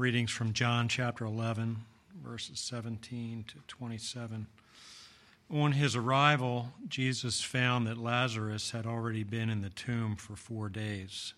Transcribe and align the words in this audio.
readings 0.00 0.30
from 0.30 0.54
John 0.54 0.88
chapter 0.88 1.26
11, 1.26 1.76
verses 2.24 2.58
17 2.58 3.44
to 3.48 3.56
27. 3.68 4.46
On 5.50 5.72
his 5.72 5.94
arrival, 5.94 6.72
Jesus 6.88 7.42
found 7.42 7.86
that 7.86 7.98
Lazarus 7.98 8.70
had 8.70 8.86
already 8.86 9.24
been 9.24 9.50
in 9.50 9.60
the 9.60 9.68
tomb 9.68 10.16
for 10.16 10.36
four 10.36 10.70
days. 10.70 11.34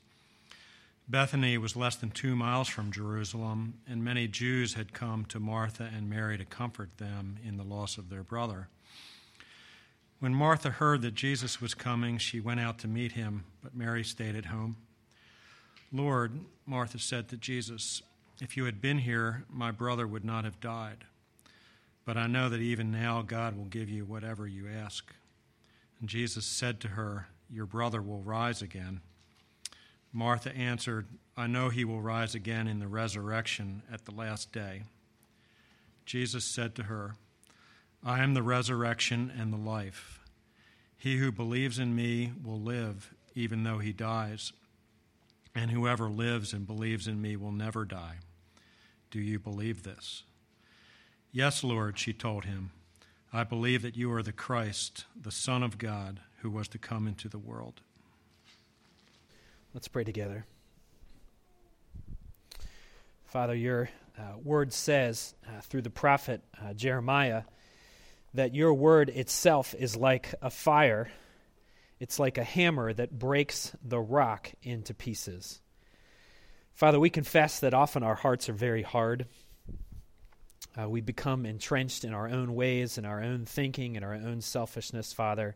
Bethany 1.09 1.59
was 1.59 1.75
less 1.75 1.97
than 1.97 2.13
two 2.13 2.37
miles 2.37 2.69
from 2.69 2.93
Jerusalem, 2.93 3.75
and 3.89 4.05
many 4.05 4.29
Jews 4.29 4.75
had 4.75 4.93
come 4.93 5.25
to 5.25 5.41
Martha 5.41 5.91
and 5.93 6.09
Mary 6.09 6.39
to 6.39 6.45
comfort 6.45 6.99
them 6.99 7.39
in 7.45 7.57
the 7.57 7.65
loss 7.65 7.99
of 7.99 8.11
their 8.11 8.23
brother. 8.23 8.69
When 10.21 10.37
Martha 10.37 10.71
heard 10.71 11.03
that 11.03 11.17
Jesus 11.17 11.61
was 11.61 11.75
coming, 11.75 12.17
she 12.17 12.39
went 12.39 12.61
out 12.61 12.79
to 12.79 12.87
meet 12.87 13.13
him, 13.13 13.43
but 13.61 13.75
Mary 13.75 14.05
stayed 14.05 14.37
at 14.37 14.47
home. 14.47 14.77
Lord, 15.93 16.39
Martha 16.65 17.01
said 17.01 17.29
to 17.31 17.37
Jesus, 17.37 18.03
if 18.43 18.57
you 18.57 18.65
had 18.65 18.81
been 18.81 18.99
here, 18.99 19.45
my 19.49 19.71
brother 19.71 20.05
would 20.05 20.25
not 20.25 20.45
have 20.45 20.59
died. 20.59 21.05
But 22.05 22.17
I 22.17 22.27
know 22.27 22.49
that 22.49 22.61
even 22.61 22.91
now 22.91 23.23
God 23.23 23.57
will 23.57 23.67
give 23.67 23.89
you 23.89 24.05
whatever 24.05 24.49
you 24.49 24.67
ask. 24.69 25.15
And 26.01 26.09
Jesus 26.09 26.45
said 26.45 26.81
to 26.81 26.89
her, 26.89 27.29
Your 27.49 27.67
brother 27.67 28.03
will 28.03 28.21
rise 28.21 28.61
again. 28.61 29.01
Martha 30.13 30.53
answered, 30.57 31.07
I 31.37 31.47
know 31.47 31.69
he 31.69 31.85
will 31.85 32.03
rise 32.03 32.35
again 32.35 32.67
in 32.67 32.81
the 32.81 32.89
resurrection 32.89 33.83
at 33.93 34.07
the 34.07 34.11
last 34.11 34.51
day. 34.51 34.83
Jesus 36.05 36.45
said 36.45 36.75
to 36.75 36.83
her, 36.83 37.15
I 38.05 38.25
am 38.25 38.35
the 38.35 38.43
resurrection 38.43 39.33
and 39.39 39.53
the 39.53 39.57
life. 39.57 40.19
He 40.99 41.19
who 41.19 41.31
believes 41.31 41.79
in 41.79 41.95
me 41.95 42.33
will 42.45 42.61
live 42.61 43.15
even 43.37 43.63
though 43.63 43.79
he 43.79 43.93
dies, 43.93 44.53
and 45.55 45.71
whoever 45.71 46.11
lives 46.11 46.53
and 46.53 46.67
believes 46.67 47.07
in 47.07 47.23
me 47.23 47.37
will 47.37 47.53
never 47.53 47.85
die. 47.85 48.17
Do 49.13 49.21
you 49.21 49.39
believe 49.39 49.83
this? 49.83 50.23
Yes, 51.33 51.63
Lord, 51.63 51.99
she 51.99 52.15
told 52.15 52.47
him. 52.47 52.71
I 53.31 53.45
believe 53.45 53.83
that 53.83 53.95
you 53.95 54.11
are 54.11 54.23
the 54.23 54.33
Christ, 54.33 55.05
the 55.15 55.31
Son 55.31 55.63
of 55.63 55.77
God, 55.77 56.21
who 56.39 56.49
was 56.49 56.67
to 56.69 56.79
come 56.79 57.07
into 57.07 57.29
the 57.29 57.39
world. 57.39 57.83
Let's 59.75 59.87
pray 59.87 60.03
together. 60.03 60.47
Father, 63.27 63.55
your 63.55 63.91
uh, 64.19 64.39
word 64.43 64.73
says 64.73 65.35
uh, 65.47 65.61
through 65.61 65.83
the 65.83 65.91
prophet 65.91 66.41
uh, 66.65 66.73
Jeremiah 66.73 67.43
that 68.33 68.55
your 68.55 68.73
word 68.73 69.11
itself 69.11 69.75
is 69.79 69.95
like 69.95 70.35
a 70.41 70.49
fire, 70.49 71.11
it's 72.01 72.19
like 72.19 72.39
a 72.39 72.45
hammer 72.45 72.95
that 72.95 73.19
breaks 73.19 73.77
the 73.85 74.01
rock 74.01 74.53
into 74.63 74.95
pieces. 74.95 75.61
Father, 76.75 76.99
we 76.99 77.11
confess 77.11 77.61
that 77.61 77.75
often 77.75 78.03
our 78.03 78.15
hearts 78.15 78.49
are 78.49 78.55
very 78.55 78.83
hard. 78.83 79.27
Uh, 80.81 80.89
we 80.89 81.01
become 81.01 81.45
entrenched 81.45 82.05
in 82.05 82.15
our 82.15 82.29
own 82.29 82.55
ways 82.55 82.97
and 82.97 83.07
our 83.07 83.23
own 83.23 83.45
thinking 83.45 83.97
and 83.97 84.05
our 84.05 84.15
own 84.15 84.41
selfishness, 84.41 85.13
Father. 85.13 85.55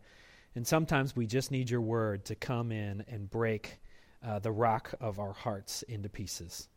And 0.54 0.66
sometimes 0.66 1.16
we 1.16 1.26
just 1.26 1.50
need 1.50 1.70
your 1.70 1.80
word 1.80 2.26
to 2.26 2.34
come 2.34 2.70
in 2.70 3.04
and 3.08 3.30
break 3.30 3.78
uh, 4.24 4.38
the 4.38 4.52
rock 4.52 4.94
of 5.00 5.18
our 5.18 5.32
hearts 5.32 5.82
into 5.82 6.08
pieces. 6.08 6.68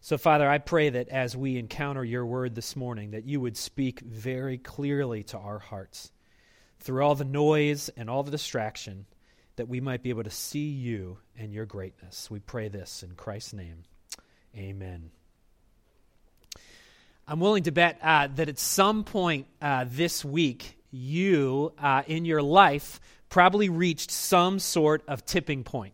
So, 0.00 0.16
Father, 0.16 0.48
I 0.48 0.58
pray 0.58 0.88
that 0.88 1.08
as 1.08 1.36
we 1.36 1.58
encounter 1.58 2.02
your 2.02 2.24
word 2.24 2.54
this 2.54 2.74
morning, 2.74 3.10
that 3.10 3.26
you 3.26 3.40
would 3.40 3.56
speak 3.56 4.00
very 4.00 4.56
clearly 4.56 5.22
to 5.24 5.38
our 5.38 5.58
hearts 5.58 6.10
through 6.78 7.04
all 7.04 7.14
the 7.14 7.24
noise 7.24 7.90
and 7.96 8.08
all 8.08 8.22
the 8.22 8.30
distraction 8.30 9.04
that 9.60 9.68
we 9.68 9.78
might 9.78 10.02
be 10.02 10.08
able 10.08 10.24
to 10.24 10.30
see 10.30 10.70
you 10.70 11.18
and 11.38 11.52
your 11.52 11.66
greatness. 11.66 12.30
We 12.30 12.38
pray 12.40 12.68
this 12.68 13.02
in 13.02 13.10
Christ's 13.10 13.52
name. 13.52 13.82
Amen. 14.56 15.10
I'm 17.28 17.40
willing 17.40 17.64
to 17.64 17.70
bet 17.70 17.98
uh, 18.02 18.28
that 18.36 18.48
at 18.48 18.58
some 18.58 19.04
point 19.04 19.48
uh, 19.60 19.84
this 19.86 20.24
week, 20.24 20.78
you 20.90 21.74
uh, 21.78 22.04
in 22.06 22.24
your 22.24 22.40
life 22.40 23.00
probably 23.28 23.68
reached 23.68 24.10
some 24.10 24.60
sort 24.60 25.02
of 25.06 25.26
tipping 25.26 25.62
point. 25.62 25.92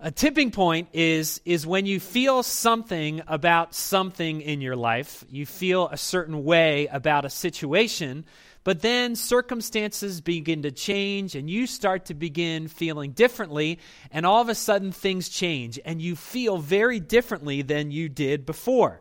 A 0.00 0.10
tipping 0.10 0.50
point 0.50 0.88
is, 0.94 1.42
is 1.44 1.66
when 1.66 1.84
you 1.84 2.00
feel 2.00 2.42
something 2.42 3.20
about 3.28 3.74
something 3.74 4.40
in 4.40 4.62
your 4.62 4.76
life. 4.76 5.26
You 5.28 5.44
feel 5.44 5.88
a 5.88 5.98
certain 5.98 6.42
way 6.42 6.86
about 6.86 7.26
a 7.26 7.30
situation 7.30 8.24
but 8.62 8.82
then 8.82 9.16
circumstances 9.16 10.20
begin 10.20 10.62
to 10.62 10.70
change 10.70 11.34
and 11.34 11.48
you 11.48 11.66
start 11.66 12.06
to 12.06 12.14
begin 12.14 12.68
feeling 12.68 13.12
differently, 13.12 13.78
and 14.10 14.26
all 14.26 14.42
of 14.42 14.48
a 14.48 14.54
sudden 14.54 14.92
things 14.92 15.28
change 15.28 15.78
and 15.84 16.02
you 16.02 16.14
feel 16.14 16.58
very 16.58 17.00
differently 17.00 17.62
than 17.62 17.90
you 17.90 18.08
did 18.08 18.44
before. 18.44 19.00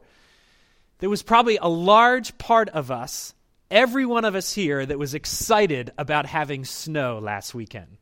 There 0.99 1.09
was 1.09 1.23
probably 1.23 1.57
a 1.57 1.69
large 1.69 2.37
part 2.37 2.69
of 2.69 2.91
us, 2.91 3.33
every 3.71 4.05
one 4.05 4.25
of 4.25 4.35
us 4.35 4.53
here, 4.53 4.85
that 4.85 4.99
was 4.99 5.13
excited 5.13 5.91
about 5.97 6.25
having 6.25 6.65
snow 6.65 7.19
last 7.19 7.53
weekend. 7.53 7.97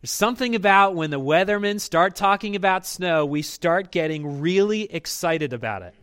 There's 0.00 0.10
something 0.10 0.54
about 0.54 0.94
when 0.94 1.10
the 1.10 1.20
weathermen 1.20 1.80
start 1.80 2.14
talking 2.14 2.54
about 2.54 2.86
snow, 2.86 3.26
we 3.26 3.42
start 3.42 3.90
getting 3.90 4.40
really 4.40 4.82
excited 4.82 5.52
about 5.52 5.82
it. 5.82 5.94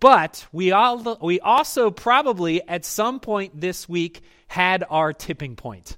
But 0.00 0.46
we, 0.52 0.72
all, 0.72 1.18
we 1.22 1.40
also 1.40 1.90
probably 1.90 2.66
at 2.66 2.84
some 2.84 3.20
point 3.20 3.60
this 3.60 3.88
week 3.88 4.22
had 4.46 4.84
our 4.88 5.12
tipping 5.12 5.56
point. 5.56 5.96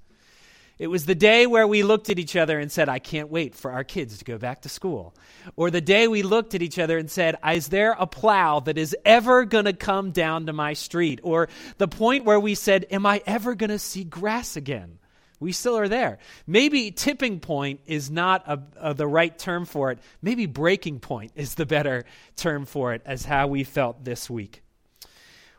It 0.78 0.86
was 0.86 1.06
the 1.06 1.16
day 1.16 1.46
where 1.46 1.66
we 1.66 1.82
looked 1.82 2.08
at 2.08 2.20
each 2.20 2.36
other 2.36 2.60
and 2.60 2.70
said, 2.70 2.88
I 2.88 3.00
can't 3.00 3.30
wait 3.30 3.56
for 3.56 3.72
our 3.72 3.82
kids 3.82 4.18
to 4.18 4.24
go 4.24 4.38
back 4.38 4.62
to 4.62 4.68
school. 4.68 5.12
Or 5.56 5.72
the 5.72 5.80
day 5.80 6.06
we 6.06 6.22
looked 6.22 6.54
at 6.54 6.62
each 6.62 6.78
other 6.78 6.98
and 6.98 7.10
said, 7.10 7.36
Is 7.52 7.68
there 7.68 7.96
a 7.98 8.06
plow 8.06 8.60
that 8.60 8.78
is 8.78 8.96
ever 9.04 9.44
going 9.44 9.64
to 9.64 9.72
come 9.72 10.12
down 10.12 10.46
to 10.46 10.52
my 10.52 10.74
street? 10.74 11.18
Or 11.24 11.48
the 11.78 11.88
point 11.88 12.24
where 12.24 12.38
we 12.38 12.54
said, 12.54 12.86
Am 12.92 13.06
I 13.06 13.22
ever 13.26 13.56
going 13.56 13.70
to 13.70 13.78
see 13.78 14.04
grass 14.04 14.56
again? 14.56 15.00
We 15.40 15.52
still 15.52 15.76
are 15.78 15.88
there. 15.88 16.18
Maybe 16.46 16.90
tipping 16.92 17.40
point 17.40 17.80
is 17.86 18.10
not 18.10 18.44
a, 18.46 18.60
a, 18.90 18.94
the 18.94 19.06
right 19.06 19.36
term 19.36 19.66
for 19.66 19.90
it. 19.90 19.98
Maybe 20.22 20.46
breaking 20.46 21.00
point 21.00 21.32
is 21.34 21.54
the 21.54 21.66
better 21.66 22.04
term 22.36 22.66
for 22.66 22.92
it, 22.92 23.02
as 23.04 23.24
how 23.24 23.48
we 23.48 23.64
felt 23.64 24.04
this 24.04 24.28
week. 24.28 24.62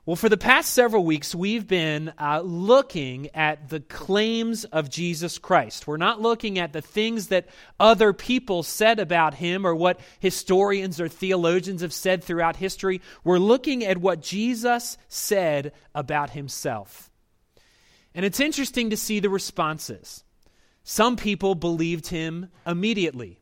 Well, 0.09 0.15
for 0.15 0.27
the 0.27 0.37
past 0.37 0.73
several 0.73 1.05
weeks, 1.05 1.35
we've 1.35 1.67
been 1.67 2.11
uh, 2.17 2.41
looking 2.43 3.29
at 3.35 3.69
the 3.69 3.79
claims 3.79 4.65
of 4.65 4.89
Jesus 4.89 5.37
Christ. 5.37 5.85
We're 5.85 5.97
not 5.97 6.19
looking 6.19 6.57
at 6.57 6.73
the 6.73 6.81
things 6.81 7.27
that 7.27 7.47
other 7.79 8.11
people 8.11 8.63
said 8.63 8.97
about 8.97 9.35
him 9.35 9.67
or 9.67 9.75
what 9.75 9.99
historians 10.19 10.99
or 10.99 11.09
theologians 11.09 11.81
have 11.81 11.93
said 11.93 12.23
throughout 12.23 12.55
history. 12.55 13.01
We're 13.23 13.37
looking 13.37 13.85
at 13.85 13.99
what 13.99 14.23
Jesus 14.23 14.97
said 15.09 15.73
about 15.93 16.31
himself. 16.31 17.11
And 18.15 18.25
it's 18.25 18.39
interesting 18.39 18.89
to 18.89 18.97
see 18.97 19.19
the 19.19 19.29
responses. 19.29 20.23
Some 20.83 21.17
people 21.17 21.53
believed 21.53 22.07
him 22.07 22.49
immediately. 22.65 23.41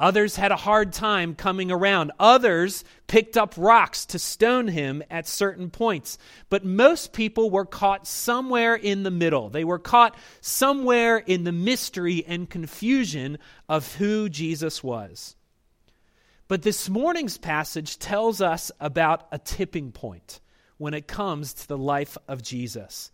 Others 0.00 0.36
had 0.36 0.50
a 0.50 0.56
hard 0.56 0.94
time 0.94 1.34
coming 1.34 1.70
around. 1.70 2.10
Others 2.18 2.84
picked 3.06 3.36
up 3.36 3.52
rocks 3.58 4.06
to 4.06 4.18
stone 4.18 4.66
him 4.66 5.02
at 5.10 5.28
certain 5.28 5.68
points. 5.68 6.16
But 6.48 6.64
most 6.64 7.12
people 7.12 7.50
were 7.50 7.66
caught 7.66 8.06
somewhere 8.06 8.74
in 8.74 9.02
the 9.02 9.10
middle. 9.10 9.50
They 9.50 9.62
were 9.62 9.78
caught 9.78 10.16
somewhere 10.40 11.18
in 11.18 11.44
the 11.44 11.52
mystery 11.52 12.24
and 12.26 12.48
confusion 12.48 13.36
of 13.68 13.94
who 13.96 14.30
Jesus 14.30 14.82
was. 14.82 15.36
But 16.48 16.62
this 16.62 16.88
morning's 16.88 17.36
passage 17.36 17.98
tells 17.98 18.40
us 18.40 18.72
about 18.80 19.28
a 19.30 19.38
tipping 19.38 19.92
point 19.92 20.40
when 20.78 20.94
it 20.94 21.06
comes 21.08 21.52
to 21.52 21.68
the 21.68 21.78
life 21.78 22.16
of 22.26 22.42
Jesus 22.42 23.12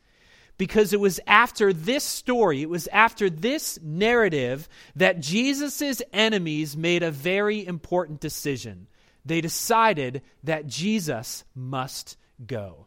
because 0.59 0.93
it 0.93 1.01
was 1.01 1.21
after 1.27 1.73
this 1.73 2.05
story, 2.05 2.63
it 2.63 2.71
was 2.71 2.89
after 2.89 3.29
this 3.29 3.79
narrative 3.83 4.69
that 4.95 5.21
Jesus' 5.21 6.03
enemies 6.13 6.77
made 6.77 7.03
a 7.03 7.11
very 7.11 7.67
important 7.67 8.21
decision. 8.21 8.87
They 9.25 9.41
decided 9.41 10.23
that 10.45 10.67
Jesus 10.67 11.45
must 11.55 12.17
go. 12.45 12.87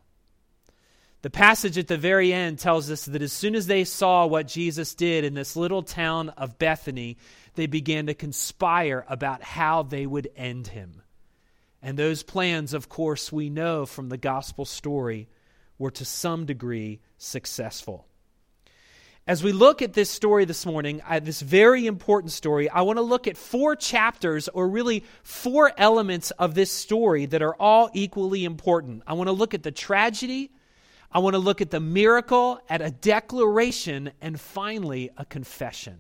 The 1.22 1.30
passage 1.30 1.78
at 1.78 1.88
the 1.88 1.98
very 1.98 2.32
end 2.32 2.60
tells 2.60 2.90
us 2.90 3.06
that 3.06 3.22
as 3.22 3.34
soon 3.34 3.54
as 3.54 3.68
they 3.68 3.84
saw 3.84 4.26
what 4.26 4.48
Jesus 4.48 4.96
did 4.96 5.26
in 5.26 5.34
this 5.34 5.58
little 5.58 5.84
town 5.84 6.30
of 6.30 6.58
Bethany, 6.58 7.18
they 7.56 7.68
began 7.68 8.08
to 8.08 8.14
conspire 8.14 9.06
about 9.10 9.44
how 9.44 9.84
they 9.84 10.06
would 10.06 10.30
end 10.38 10.68
him. 10.68 11.02
And 11.82 11.98
those 11.98 12.24
plans, 12.24 12.74
of 12.74 12.88
course, 12.88 13.34
we 13.34 13.50
know 13.50 13.86
from 13.86 14.08
the 14.08 14.18
gospel 14.18 14.64
story 14.64 15.28
were 15.80 15.90
to 15.90 16.06
some 16.06 16.46
degree 16.46 17.00
successful. 17.18 18.06
As 19.26 19.44
we 19.44 19.52
look 19.52 19.82
at 19.82 19.94
this 19.94 20.10
story 20.10 20.46
this 20.46 20.66
morning, 20.66 21.02
uh, 21.08 21.20
this 21.20 21.42
very 21.42 21.86
important 21.86 22.32
story, 22.32 22.68
I 22.68 22.82
want 22.82 22.98
to 22.98 23.04
look 23.04 23.28
at 23.28 23.38
four 23.38 23.76
chapters, 23.76 24.48
or 24.48 24.68
really 24.68 25.04
four 25.22 25.72
elements 25.78 26.32
of 26.32 26.56
this 26.56 26.72
story 26.72 27.28
that 27.28 27.42
are 27.42 27.56
all 27.56 27.92
equally 27.94 28.44
important. 28.44 29.04
I 29.06 29.14
want 29.14 29.28
to 29.28 29.34
look 29.34 29.54
at 29.54 29.62
the 29.62 29.72
tragedy, 29.72 30.52
I 31.12 31.20
want 31.20 31.36
to 31.36 31.40
look 31.40 31.62
at 31.62 31.70
the 31.70 31.80
miracle, 31.80 32.60
at 32.70 32.82
a 32.82 32.92
declaration, 32.92 34.12
and 34.20 34.40
finally, 34.40 35.12
a 35.18 35.26
confession. 35.26 36.00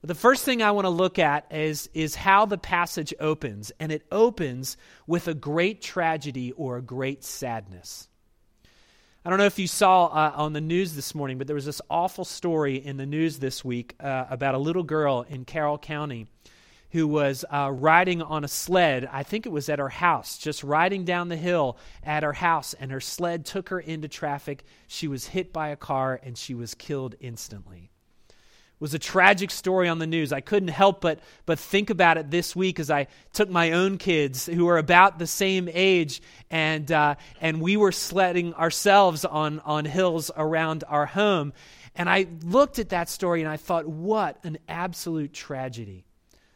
But 0.00 0.08
the 0.08 0.14
first 0.14 0.44
thing 0.44 0.62
I 0.62 0.72
want 0.72 0.86
to 0.86 0.90
look 0.90 1.18
at 1.18 1.46
is, 1.52 1.88
is 1.94 2.14
how 2.14 2.46
the 2.46 2.58
passage 2.58 3.14
opens, 3.20 3.72
and 3.78 3.92
it 3.92 4.06
opens 4.10 4.76
with 5.06 5.28
a 5.28 5.34
great 5.34 5.80
tragedy 5.80 6.52
or 6.52 6.76
a 6.76 6.82
great 6.82 7.24
sadness. 7.24 8.08
I 9.24 9.30
don't 9.30 9.38
know 9.38 9.46
if 9.46 9.60
you 9.60 9.68
saw 9.68 10.06
uh, 10.06 10.32
on 10.34 10.52
the 10.52 10.60
news 10.60 10.94
this 10.96 11.14
morning, 11.14 11.38
but 11.38 11.46
there 11.46 11.54
was 11.54 11.64
this 11.64 11.80
awful 11.88 12.24
story 12.24 12.84
in 12.84 12.96
the 12.96 13.06
news 13.06 13.38
this 13.38 13.64
week 13.64 13.94
uh, 14.00 14.24
about 14.28 14.56
a 14.56 14.58
little 14.58 14.82
girl 14.82 15.24
in 15.28 15.44
Carroll 15.44 15.78
County 15.78 16.26
who 16.90 17.06
was 17.06 17.44
uh, 17.48 17.70
riding 17.72 18.20
on 18.20 18.42
a 18.42 18.48
sled. 18.48 19.08
I 19.12 19.22
think 19.22 19.46
it 19.46 19.52
was 19.52 19.68
at 19.68 19.78
her 19.78 19.88
house, 19.88 20.38
just 20.38 20.64
riding 20.64 21.04
down 21.04 21.28
the 21.28 21.36
hill 21.36 21.78
at 22.02 22.24
her 22.24 22.32
house, 22.32 22.74
and 22.74 22.90
her 22.90 23.00
sled 23.00 23.46
took 23.46 23.68
her 23.68 23.78
into 23.78 24.08
traffic. 24.08 24.64
She 24.88 25.06
was 25.06 25.28
hit 25.28 25.52
by 25.52 25.68
a 25.68 25.76
car 25.76 26.18
and 26.20 26.36
she 26.36 26.54
was 26.54 26.74
killed 26.74 27.14
instantly 27.20 27.91
was 28.82 28.94
a 28.94 28.98
tragic 28.98 29.52
story 29.52 29.88
on 29.88 30.00
the 30.00 30.08
news. 30.08 30.32
I 30.32 30.40
couldn't 30.40 30.70
help 30.70 31.00
but, 31.00 31.20
but 31.46 31.60
think 31.60 31.88
about 31.88 32.18
it 32.18 32.32
this 32.32 32.56
week 32.56 32.80
as 32.80 32.90
I 32.90 33.06
took 33.32 33.48
my 33.48 33.70
own 33.70 33.96
kids 33.96 34.46
who 34.46 34.66
are 34.66 34.76
about 34.76 35.20
the 35.20 35.26
same 35.28 35.68
age 35.72 36.20
and, 36.50 36.90
uh, 36.90 37.14
and 37.40 37.60
we 37.60 37.76
were 37.76 37.92
sledding 37.92 38.54
ourselves 38.54 39.24
on, 39.24 39.60
on 39.60 39.84
hills 39.84 40.32
around 40.36 40.82
our 40.88 41.06
home. 41.06 41.52
And 41.94 42.10
I 42.10 42.26
looked 42.42 42.80
at 42.80 42.88
that 42.88 43.08
story 43.08 43.40
and 43.40 43.48
I 43.48 43.56
thought, 43.56 43.86
what 43.86 44.38
an 44.42 44.58
absolute 44.68 45.32
tragedy 45.32 46.04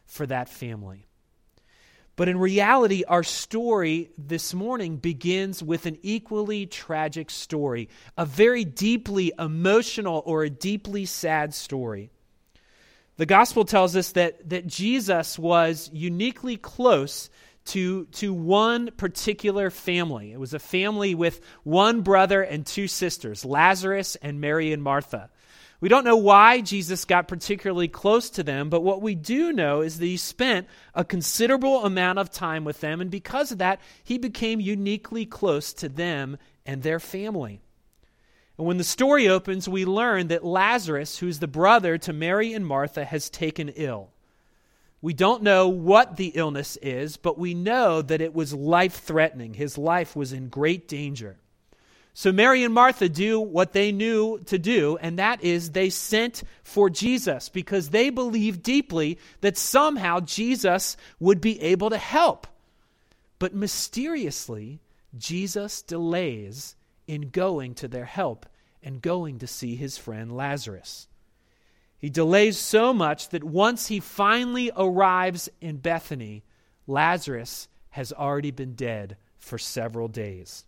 for 0.05 0.26
that 0.26 0.49
family. 0.49 1.06
But 2.17 2.28
in 2.28 2.38
reality, 2.38 3.05
our 3.06 3.23
story 3.23 4.11
this 4.19 4.52
morning 4.52 4.96
begins 4.96 5.62
with 5.62 5.87
an 5.87 5.99
equally 6.02 6.67
tragic 6.67 7.31
story, 7.31 7.88
a 8.19 8.26
very 8.26 8.64
deeply 8.64 9.32
emotional 9.38 10.25
or 10.26 10.43
a 10.43 10.50
deeply 10.50 11.05
sad 11.05 11.55
story. 11.55 12.11
The 13.18 13.26
gospel 13.26 13.64
tells 13.64 13.96
us 13.96 14.12
that, 14.12 14.48
that 14.50 14.66
Jesus 14.66 15.38
was 15.38 15.88
uniquely 15.92 16.56
close 16.56 17.30
to, 17.66 18.04
to 18.06 18.32
one 18.32 18.90
particular 18.96 19.70
family. 19.70 20.32
It 20.32 20.40
was 20.40 20.54
a 20.54 20.58
family 20.58 21.14
with 21.14 21.40
one 21.64 22.02
brother 22.02 22.42
and 22.42 22.64
two 22.64 22.88
sisters, 22.88 23.44
Lazarus 23.44 24.16
and 24.16 24.40
Mary 24.40 24.72
and 24.72 24.82
Martha. 24.82 25.30
We 25.80 25.88
don't 25.88 26.04
know 26.04 26.16
why 26.16 26.60
Jesus 26.60 27.04
got 27.04 27.28
particularly 27.28 27.88
close 27.88 28.30
to 28.30 28.42
them, 28.42 28.70
but 28.70 28.82
what 28.82 29.02
we 29.02 29.14
do 29.14 29.52
know 29.52 29.82
is 29.82 29.98
that 29.98 30.06
he 30.06 30.16
spent 30.16 30.68
a 30.94 31.04
considerable 31.04 31.84
amount 31.84 32.18
of 32.18 32.30
time 32.30 32.64
with 32.64 32.80
them, 32.80 33.00
and 33.00 33.10
because 33.10 33.52
of 33.52 33.58
that, 33.58 33.80
he 34.02 34.16
became 34.16 34.58
uniquely 34.60 35.26
close 35.26 35.74
to 35.74 35.88
them 35.88 36.38
and 36.64 36.82
their 36.82 37.00
family. 37.00 37.60
And 38.58 38.67
when 38.67 38.79
the 38.79 38.85
story 38.85 39.29
opens, 39.29 39.69
we 39.69 39.85
learn 39.85 40.29
that 40.29 40.44
Lazarus, 40.44 41.19
who's 41.19 41.38
the 41.38 41.47
brother 41.47 41.99
to 41.99 42.12
Mary 42.12 42.53
and 42.55 42.67
Martha, 42.67 43.05
has 43.05 43.29
taken 43.29 43.69
ill. 43.70 44.11
We 45.03 45.12
don't 45.12 45.43
know 45.43 45.69
what 45.69 46.17
the 46.17 46.32
illness 46.35 46.79
is, 46.81 47.17
but 47.17 47.38
we 47.38 47.55
know 47.55 48.00
that 48.03 48.23
it 48.23 48.35
was 48.35 48.55
life 48.55 49.00
threatening. 49.00 49.55
His 49.55 49.76
life 49.76 50.17
was 50.17 50.32
in 50.32 50.49
great 50.49 50.88
danger. 50.88 51.37
So 52.14 52.32
Mary 52.32 52.64
and 52.64 52.73
Martha 52.73 53.11
do 53.11 53.38
what 53.38 53.75
they 53.75 53.93
knew 53.93 54.38
to 54.47 54.59
do, 54.59 54.97
and 55.02 55.19
that 55.19 55.44
is 55.44 55.73
they 55.73 55.91
sent 55.91 56.43
for 56.64 56.88
Jesus 56.88 57.50
because 57.50 57.91
they 57.91 58.09
believed 58.09 58.62
deeply 58.62 59.19
that 59.43 59.59
somehow 59.59 60.20
Jesus 60.20 60.97
would 61.20 61.43
be 61.43 61.61
able 61.61 61.91
to 61.91 61.99
help. 61.99 62.47
But 63.38 63.55
mysteriously, 63.55 64.81
Jesus 65.19 65.82
delays 65.82 66.75
in 67.06 67.31
going 67.31 67.75
to 67.75 67.88
their 67.88 68.05
help 68.05 68.47
and 68.82 69.03
going 69.03 69.38
to 69.38 69.47
see 69.47 69.76
his 69.76 69.99
friend 69.99 70.37
Lazarus. 70.37 71.08
He 71.99 72.11
delays 72.11 72.58
so 72.58 72.93
much 72.93 73.31
that 73.31 73.43
once 73.43 73.88
he 73.88 74.00
finally 74.00 74.70
arrives 74.76 75.49
in 75.61 75.79
Bethany, 75.79 76.44
Lazarus 76.87 77.69
has 77.91 78.12
already 78.12 78.50
been 78.50 78.75
dead 78.75 79.17
for 79.38 79.58
several 79.58 80.08
days. 80.08 80.64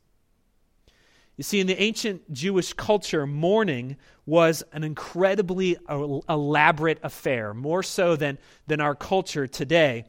You 1.37 1.45
see, 1.45 1.61
in 1.61 1.69
the 1.69 1.81
ancient 1.81 2.33
Jewish 2.33 2.73
culture, 2.73 3.25
mourning 3.25 3.97
was 4.27 4.65
an 4.73 4.83
incredibly 4.83 5.77
elaborate 5.89 6.99
affair, 7.05 7.55
more 7.55 7.85
so 7.85 8.17
than, 8.17 8.39
than 8.67 8.81
our 8.81 8.97
culture 8.97 9.47
today. 9.47 10.05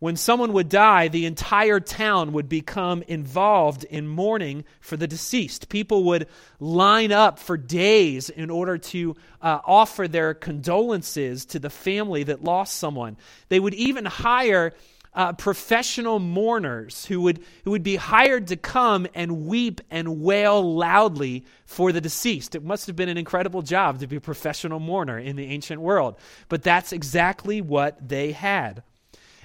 When 0.00 0.16
someone 0.16 0.54
would 0.54 0.70
die, 0.70 1.08
the 1.08 1.26
entire 1.26 1.78
town 1.78 2.32
would 2.32 2.48
become 2.48 3.02
involved 3.02 3.84
in 3.84 4.08
mourning 4.08 4.64
for 4.80 4.96
the 4.96 5.06
deceased. 5.06 5.68
People 5.68 6.04
would 6.04 6.26
line 6.58 7.12
up 7.12 7.38
for 7.38 7.58
days 7.58 8.30
in 8.30 8.48
order 8.48 8.78
to 8.78 9.14
uh, 9.42 9.60
offer 9.62 10.08
their 10.08 10.32
condolences 10.32 11.44
to 11.46 11.58
the 11.58 11.68
family 11.68 12.22
that 12.24 12.42
lost 12.42 12.76
someone. 12.76 13.18
They 13.50 13.60
would 13.60 13.74
even 13.74 14.06
hire 14.06 14.72
uh, 15.12 15.34
professional 15.34 16.18
mourners 16.18 17.04
who 17.04 17.20
would, 17.20 17.44
who 17.64 17.72
would 17.72 17.82
be 17.82 17.96
hired 17.96 18.46
to 18.46 18.56
come 18.56 19.06
and 19.14 19.46
weep 19.46 19.82
and 19.90 20.22
wail 20.22 20.76
loudly 20.76 21.44
for 21.66 21.92
the 21.92 22.00
deceased. 22.00 22.54
It 22.54 22.64
must 22.64 22.86
have 22.86 22.96
been 22.96 23.10
an 23.10 23.18
incredible 23.18 23.60
job 23.60 23.98
to 24.00 24.06
be 24.06 24.16
a 24.16 24.20
professional 24.20 24.80
mourner 24.80 25.18
in 25.18 25.36
the 25.36 25.44
ancient 25.44 25.82
world, 25.82 26.16
but 26.48 26.62
that's 26.62 26.94
exactly 26.94 27.60
what 27.60 28.08
they 28.08 28.32
had. 28.32 28.82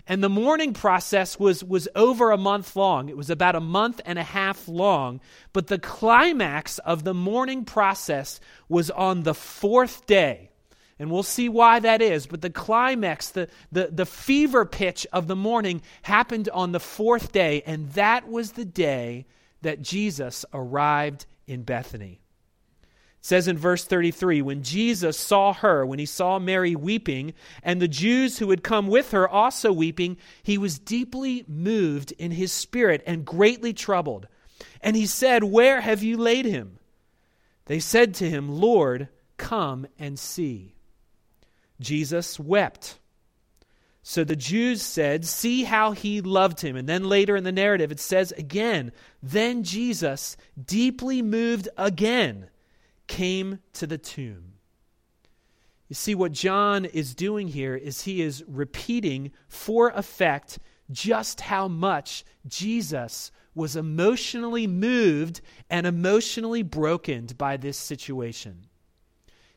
And 0.08 0.24
the 0.24 0.30
mourning 0.30 0.74
process 0.74 1.40
was, 1.40 1.64
was 1.64 1.88
over 1.96 2.32
a 2.32 2.38
month 2.38 2.76
long. 2.76 3.10
It 3.10 3.18
was 3.18 3.30
about 3.30 3.56
a 3.56 3.60
month 3.60 4.02
and 4.06 4.20
a 4.20 4.24
half 4.24 4.68
long. 4.68 5.20
But 5.52 5.68
the 5.68 5.80
climax 5.80 6.78
of 6.80 7.04
the 7.04 7.14
mourning 7.14 7.66
process 7.66 8.40
was 8.70 8.92
on 8.92 9.24
the 9.24 9.34
fourth 9.34 10.06
day. 10.06 10.52
And 11.00 11.12
we'll 11.12 11.24
see 11.24 11.50
why 11.50 11.80
that 11.80 12.02
is. 12.02 12.28
But 12.28 12.42
the 12.42 12.52
climax, 12.52 13.30
the, 13.30 13.50
the, 13.72 13.90
the 13.92 14.06
fever 14.06 14.64
pitch 14.64 15.08
of 15.12 15.28
the 15.28 15.36
mourning 15.36 15.82
happened 16.04 16.50
on 16.50 16.72
the 16.72 16.80
fourth 16.80 17.32
day. 17.32 17.64
And 17.66 17.92
that 17.94 18.28
was 18.30 18.52
the 18.52 18.66
day 18.66 19.26
that 19.64 19.82
Jesus 19.82 20.46
arrived 20.54 21.26
in 21.48 21.64
Bethany 21.64 22.22
says 23.26 23.48
in 23.48 23.58
verse 23.58 23.84
33 23.84 24.44
when 24.44 24.62
Jesus 24.62 25.18
saw 25.18 25.52
her, 25.52 25.84
when 25.84 25.98
he 25.98 26.06
saw 26.06 26.38
Mary 26.38 26.76
weeping, 26.76 27.34
and 27.64 27.82
the 27.82 27.88
Jews 27.88 28.38
who 28.38 28.52
had 28.52 28.64
come 28.64 28.86
with 28.86 29.10
her 29.10 29.28
also 29.28 29.74
weeping, 29.74 30.18
he 30.44 30.60
was 30.60 30.78
deeply 30.78 31.44
moved 31.48 32.12
in 32.20 32.30
his 32.30 32.52
spirit 32.52 33.02
and 33.08 33.26
greatly 33.26 33.74
troubled. 33.74 34.28
And 34.80 34.96
he 34.96 35.08
said, 35.08 35.44
Where 35.44 35.82
have 35.82 36.04
you 36.04 36.18
laid 36.18 36.46
him? 36.46 36.78
They 37.66 37.80
said 37.80 38.14
to 38.16 38.30
him, 38.30 38.48
Lord, 38.48 39.10
come 39.38 39.88
and 39.98 40.20
see. 40.20 40.76
Jesus 41.80 42.40
wept. 42.40 43.00
So 44.04 44.24
the 44.24 44.36
Jews 44.36 44.84
said, 44.84 45.26
See 45.26 45.64
how 45.64 45.94
he 45.94 46.22
loved 46.22 46.62
him. 46.62 46.76
And 46.76 46.88
then 46.88 47.10
later 47.10 47.36
in 47.36 47.44
the 47.44 47.52
narrative, 47.52 47.92
it 47.92 48.00
says 48.00 48.32
again, 48.34 48.92
Then 49.24 49.64
Jesus, 49.64 50.38
deeply 50.64 51.24
moved 51.24 51.70
again, 51.76 52.50
came 53.08 53.60
to 53.74 53.88
the 53.88 53.98
tomb. 53.98 54.54
You 55.88 55.96
see, 55.96 56.16
what 56.16 56.32
John 56.32 56.86
is 56.86 57.14
doing 57.14 57.48
here 57.48 57.76
is 57.76 58.02
he 58.02 58.22
is 58.22 58.44
repeating 58.48 59.32
for 59.48 59.90
effect 59.90 60.58
just 60.92 61.42
how 61.42 61.68
much 61.68 62.24
Jesus 62.48 63.32
was 63.54 63.76
emotionally 63.76 64.68
moved 64.68 65.42
and 65.70 65.88
emotionally 65.88 66.64
broken 66.64 67.28
by 67.38 67.58
this 67.58 67.78
situation. 67.78 68.68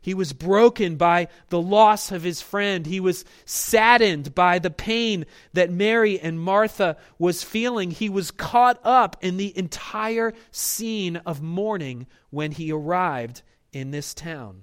He 0.09 0.15
was 0.15 0.33
broken 0.33 0.97
by 0.97 1.29
the 1.51 1.61
loss 1.61 2.11
of 2.11 2.23
his 2.23 2.41
friend. 2.41 2.87
He 2.87 2.99
was 2.99 3.27
saddened 3.45 4.35
by 4.35 4.59
the 4.59 4.71
pain 4.71 5.27
that 5.53 5.71
Mary 5.71 6.19
and 6.19 6.41
Martha 6.41 6.97
was 7.19 7.45
feeling. 7.45 7.91
He 7.91 8.09
was 8.09 8.31
caught 8.31 8.81
up 8.85 9.19
in 9.21 9.37
the 9.37 9.53
entire 9.55 10.33
scene 10.51 11.17
of 11.27 11.43
mourning 11.43 12.07
when 12.31 12.53
he 12.53 12.73
arrived 12.73 13.43
in 13.71 13.91
this 13.91 14.15
town. 14.15 14.63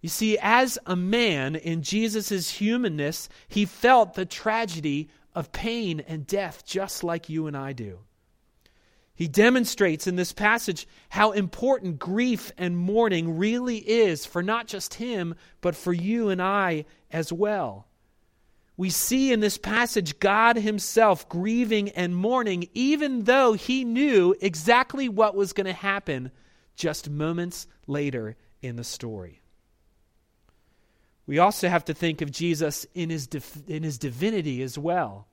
You 0.00 0.08
see, 0.08 0.36
as 0.36 0.80
a 0.84 0.96
man 0.96 1.54
in 1.54 1.84
Jesus' 1.84 2.50
humanness, 2.50 3.28
he 3.46 3.64
felt 3.64 4.14
the 4.14 4.26
tragedy 4.26 5.10
of 5.32 5.52
pain 5.52 6.00
and 6.00 6.26
death 6.26 6.66
just 6.66 7.04
like 7.04 7.28
you 7.28 7.46
and 7.46 7.56
I 7.56 7.72
do. 7.72 8.00
He 9.14 9.28
demonstrates 9.28 10.06
in 10.06 10.16
this 10.16 10.32
passage 10.32 10.86
how 11.10 11.32
important 11.32 11.98
grief 11.98 12.50
and 12.56 12.76
mourning 12.76 13.36
really 13.36 13.76
is 13.78 14.24
for 14.24 14.42
not 14.42 14.66
just 14.66 14.94
him, 14.94 15.34
but 15.60 15.76
for 15.76 15.92
you 15.92 16.30
and 16.30 16.40
I 16.40 16.86
as 17.10 17.32
well. 17.32 17.86
We 18.76 18.88
see 18.90 19.32
in 19.32 19.40
this 19.40 19.58
passage 19.58 20.18
God 20.18 20.56
Himself 20.56 21.28
grieving 21.28 21.90
and 21.90 22.16
mourning, 22.16 22.68
even 22.72 23.24
though 23.24 23.52
He 23.52 23.84
knew 23.84 24.34
exactly 24.40 25.08
what 25.08 25.34
was 25.34 25.52
going 25.52 25.66
to 25.66 25.72
happen 25.72 26.30
just 26.74 27.10
moments 27.10 27.66
later 27.86 28.36
in 28.62 28.76
the 28.76 28.84
story. 28.84 29.42
We 31.26 31.38
also 31.38 31.68
have 31.68 31.84
to 31.84 31.94
think 31.94 32.22
of 32.22 32.30
Jesus 32.30 32.86
in 32.94 33.10
his, 33.10 33.28
in 33.68 33.82
his 33.82 33.98
divinity 33.98 34.62
as 34.62 34.76
well 34.76 35.28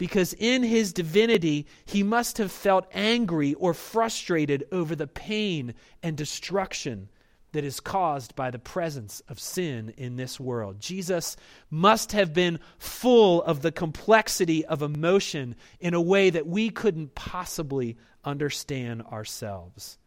because 0.00 0.32
in 0.32 0.62
his 0.62 0.94
divinity, 0.94 1.66
he 1.84 2.02
must 2.02 2.38
have 2.38 2.50
felt 2.50 2.86
angry 2.94 3.52
or 3.52 3.74
frustrated 3.74 4.64
over 4.72 4.96
the 4.96 5.06
pain 5.06 5.74
and 6.02 6.16
destruction 6.16 7.10
that 7.52 7.64
is 7.64 7.80
caused 7.80 8.34
by 8.34 8.50
the 8.50 8.58
presence 8.58 9.20
of 9.28 9.38
sin 9.38 9.92
in 9.98 10.16
this 10.16 10.40
world. 10.40 10.80
Jesus 10.80 11.36
must 11.68 12.12
have 12.12 12.32
been 12.32 12.60
full 12.78 13.42
of 13.42 13.60
the 13.60 13.70
complexity 13.70 14.64
of 14.64 14.80
emotion 14.80 15.54
in 15.80 15.92
a 15.92 16.00
way 16.00 16.30
that 16.30 16.46
we 16.46 16.70
couldn't 16.70 17.14
possibly 17.14 17.98
understand 18.24 19.02
ourselves. 19.02 19.98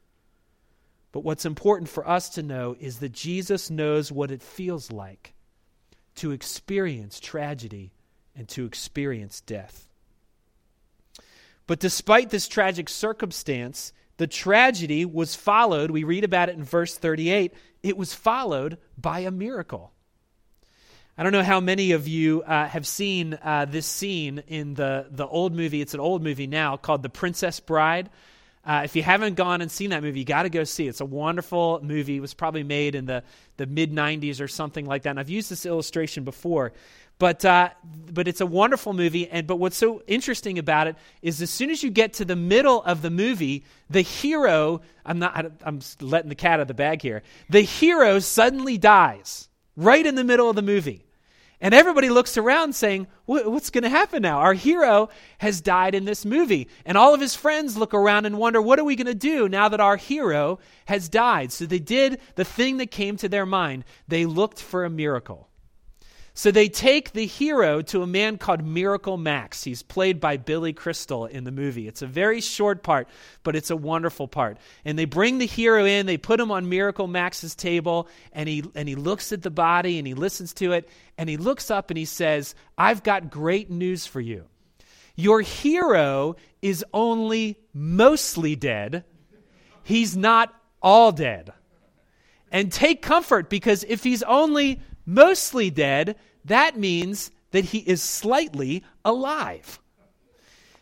But 1.11 1.23
what's 1.23 1.45
important 1.45 1.87
for 1.87 2.09
us 2.09 2.29
to 2.29 2.41
know 2.41 2.75
is 2.79 2.97
that 2.97 3.11
Jesus 3.11 3.69
knows 3.69 4.11
what 4.11 4.31
it 4.31 4.41
feels 4.41 4.91
like 4.91 5.35
to 6.15 6.31
experience 6.31 7.19
tragedy 7.19 7.93
and 8.35 8.47
to 8.49 8.65
experience 8.65 9.41
death. 9.41 9.87
But 11.67 11.79
despite 11.79 12.29
this 12.29 12.47
tragic 12.47 12.89
circumstance, 12.89 13.93
the 14.17 14.27
tragedy 14.27 15.05
was 15.05 15.35
followed, 15.35 15.91
we 15.91 16.03
read 16.03 16.23
about 16.23 16.49
it 16.49 16.55
in 16.55 16.63
verse 16.63 16.97
38, 16.97 17.53
it 17.81 17.97
was 17.97 18.13
followed 18.13 18.77
by 18.97 19.19
a 19.19 19.31
miracle. 19.31 19.91
I 21.17 21.23
don't 21.23 21.31
know 21.31 21.43
how 21.43 21.59
many 21.59 21.91
of 21.91 22.07
you 22.07 22.41
uh, 22.41 22.67
have 22.67 22.87
seen 22.87 23.37
uh, 23.43 23.65
this 23.65 23.85
scene 23.85 24.43
in 24.47 24.73
the, 24.73 25.05
the 25.11 25.27
old 25.27 25.53
movie. 25.53 25.79
It's 25.79 25.93
an 25.93 25.99
old 25.99 26.23
movie 26.23 26.47
now 26.47 26.75
called 26.75 27.03
The 27.03 27.09
Princess 27.09 27.59
Bride. 27.59 28.09
Uh, 28.65 28.81
if 28.85 28.95
you 28.95 29.03
haven't 29.03 29.35
gone 29.35 29.61
and 29.61 29.69
seen 29.69 29.91
that 29.91 30.01
movie, 30.01 30.19
you 30.19 30.25
got 30.25 30.43
to 30.43 30.49
go 30.49 30.63
see 30.63 30.85
it. 30.85 30.89
It's 30.89 31.01
a 31.01 31.05
wonderful 31.05 31.81
movie. 31.83 32.17
It 32.17 32.21
was 32.21 32.33
probably 32.33 32.63
made 32.63 32.95
in 32.95 33.05
the, 33.05 33.23
the 33.57 33.67
mid 33.67 33.91
90s 33.91 34.41
or 34.41 34.47
something 34.47 34.85
like 34.85 35.03
that. 35.03 35.11
And 35.11 35.19
I've 35.19 35.29
used 35.29 35.51
this 35.51 35.65
illustration 35.65 36.23
before. 36.23 36.73
But, 37.19 37.45
uh, 37.45 37.69
but 38.11 38.27
it's 38.27 38.41
a 38.41 38.45
wonderful 38.45 38.93
movie. 38.93 39.29
And, 39.29 39.47
but 39.47 39.57
what's 39.57 39.77
so 39.77 40.01
interesting 40.07 40.59
about 40.59 40.87
it 40.87 40.95
is 41.21 41.41
as 41.41 41.49
soon 41.49 41.69
as 41.69 41.83
you 41.83 41.89
get 41.89 42.13
to 42.13 42.25
the 42.25 42.35
middle 42.35 42.83
of 42.83 43.01
the 43.01 43.09
movie, 43.09 43.63
the 43.89 44.01
hero, 44.01 44.81
I'm, 45.05 45.19
not, 45.19 45.51
I'm 45.63 45.79
letting 46.01 46.29
the 46.29 46.35
cat 46.35 46.53
out 46.53 46.61
of 46.61 46.67
the 46.67 46.73
bag 46.73 47.01
here, 47.01 47.23
the 47.49 47.61
hero 47.61 48.19
suddenly 48.19 48.77
dies 48.77 49.47
right 49.75 50.05
in 50.05 50.15
the 50.15 50.23
middle 50.23 50.49
of 50.49 50.55
the 50.55 50.61
movie. 50.61 51.05
And 51.63 51.73
everybody 51.73 52.09
looks 52.09 52.35
around 52.35 52.75
saying, 52.75 53.07
What's 53.25 53.69
going 53.69 53.85
to 53.85 53.89
happen 53.89 54.21
now? 54.21 54.39
Our 54.39 54.53
hero 54.53 55.07
has 55.37 55.61
died 55.61 55.95
in 55.95 56.03
this 56.03 56.25
movie. 56.25 56.67
And 56.85 56.97
all 56.97 57.13
of 57.13 57.21
his 57.21 57.35
friends 57.35 57.77
look 57.77 57.93
around 57.93 58.25
and 58.25 58.37
wonder, 58.37 58.61
What 58.61 58.79
are 58.79 58.83
we 58.83 58.97
going 58.97 59.07
to 59.07 59.15
do 59.15 59.47
now 59.47 59.69
that 59.69 59.79
our 59.79 59.95
hero 59.95 60.59
has 60.87 61.07
died? 61.07 61.53
So 61.53 61.65
they 61.65 61.79
did 61.79 62.19
the 62.35 62.43
thing 62.43 62.77
that 62.77 62.91
came 62.91 63.15
to 63.15 63.29
their 63.29 63.45
mind. 63.45 63.85
They 64.09 64.25
looked 64.25 64.59
for 64.59 64.83
a 64.83 64.89
miracle. 64.89 65.47
So 66.35 66.49
they 66.49 66.67
take 66.67 67.11
the 67.11 67.27
hero 67.27 67.83
to 67.83 68.01
a 68.01 68.07
man 68.07 68.39
called 68.39 68.65
Miracle 68.65 69.17
Max. 69.17 69.63
He's 69.63 69.83
played 69.83 70.19
by 70.19 70.37
Billy 70.37 70.73
Crystal 70.73 71.27
in 71.27 71.43
the 71.43 71.51
movie. 71.51 71.87
It's 71.87 72.01
a 72.01 72.07
very 72.07 72.41
short 72.41 72.81
part, 72.81 73.07
but 73.43 73.55
it's 73.55 73.69
a 73.69 73.75
wonderful 73.75 74.27
part. 74.27 74.57
And 74.83 74.97
they 74.97 75.05
bring 75.05 75.37
the 75.37 75.45
hero 75.45 75.85
in, 75.85 76.07
they 76.07 76.17
put 76.17 76.39
him 76.39 76.49
on 76.49 76.69
Miracle 76.69 77.05
Max's 77.05 77.53
table, 77.53 78.07
and 78.31 78.49
he 78.49 78.63
and 78.73 78.89
he 78.89 78.95
looks 78.95 79.31
at 79.31 79.43
the 79.43 79.51
body 79.51 79.99
and 79.99 80.07
he 80.07 80.15
listens 80.15 80.55
to 80.55 80.71
it, 80.71 80.89
and 81.19 81.29
he 81.29 81.37
looks 81.37 81.69
up 81.69 81.91
and 81.91 81.97
he 81.99 82.05
says, 82.05 82.55
"I've 82.79 83.03
got 83.03 83.29
great 83.29 83.69
news 83.69 84.07
for 84.07 84.19
you. 84.19 84.45
Your 85.15 85.41
hero 85.41 86.35
is 86.63 86.83
only 86.93 87.59
mostly 87.75 88.55
dead. 88.55 89.05
He's 89.83 90.17
not 90.17 90.51
all 90.81 91.11
dead." 91.11 91.53
And 92.51 92.71
take 92.71 93.03
comfort 93.03 93.49
because 93.51 93.83
if 93.87 94.03
he's 94.03 94.23
only 94.23 94.79
mostly 95.05 95.69
dead, 95.69 96.15
that 96.45 96.77
means 96.77 97.31
that 97.51 97.65
he 97.65 97.79
is 97.79 98.01
slightly 98.01 98.83
alive. 99.05 99.79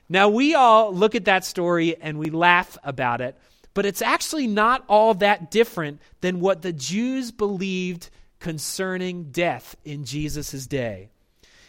Now, 0.10 0.28
we 0.30 0.56
all 0.56 0.94
look 0.94 1.16
at 1.16 1.26
that 1.26 1.46
story 1.46 1.96
and 2.02 2.20
we 2.20 2.30
laugh 2.30 2.78
about 2.84 3.22
it, 3.22 3.38
but 3.74 3.86
it's 3.86 4.02
actually 4.02 4.48
not 4.48 4.84
all 4.88 5.14
that 5.16 5.52
different 5.52 6.02
than 6.20 6.40
what 6.42 6.62
the 6.62 6.74
Jews 6.74 7.32
believed 7.32 8.10
concerning 8.40 9.32
death 9.32 9.76
in 9.86 10.04
Jesus' 10.04 10.68
day. 10.68 11.10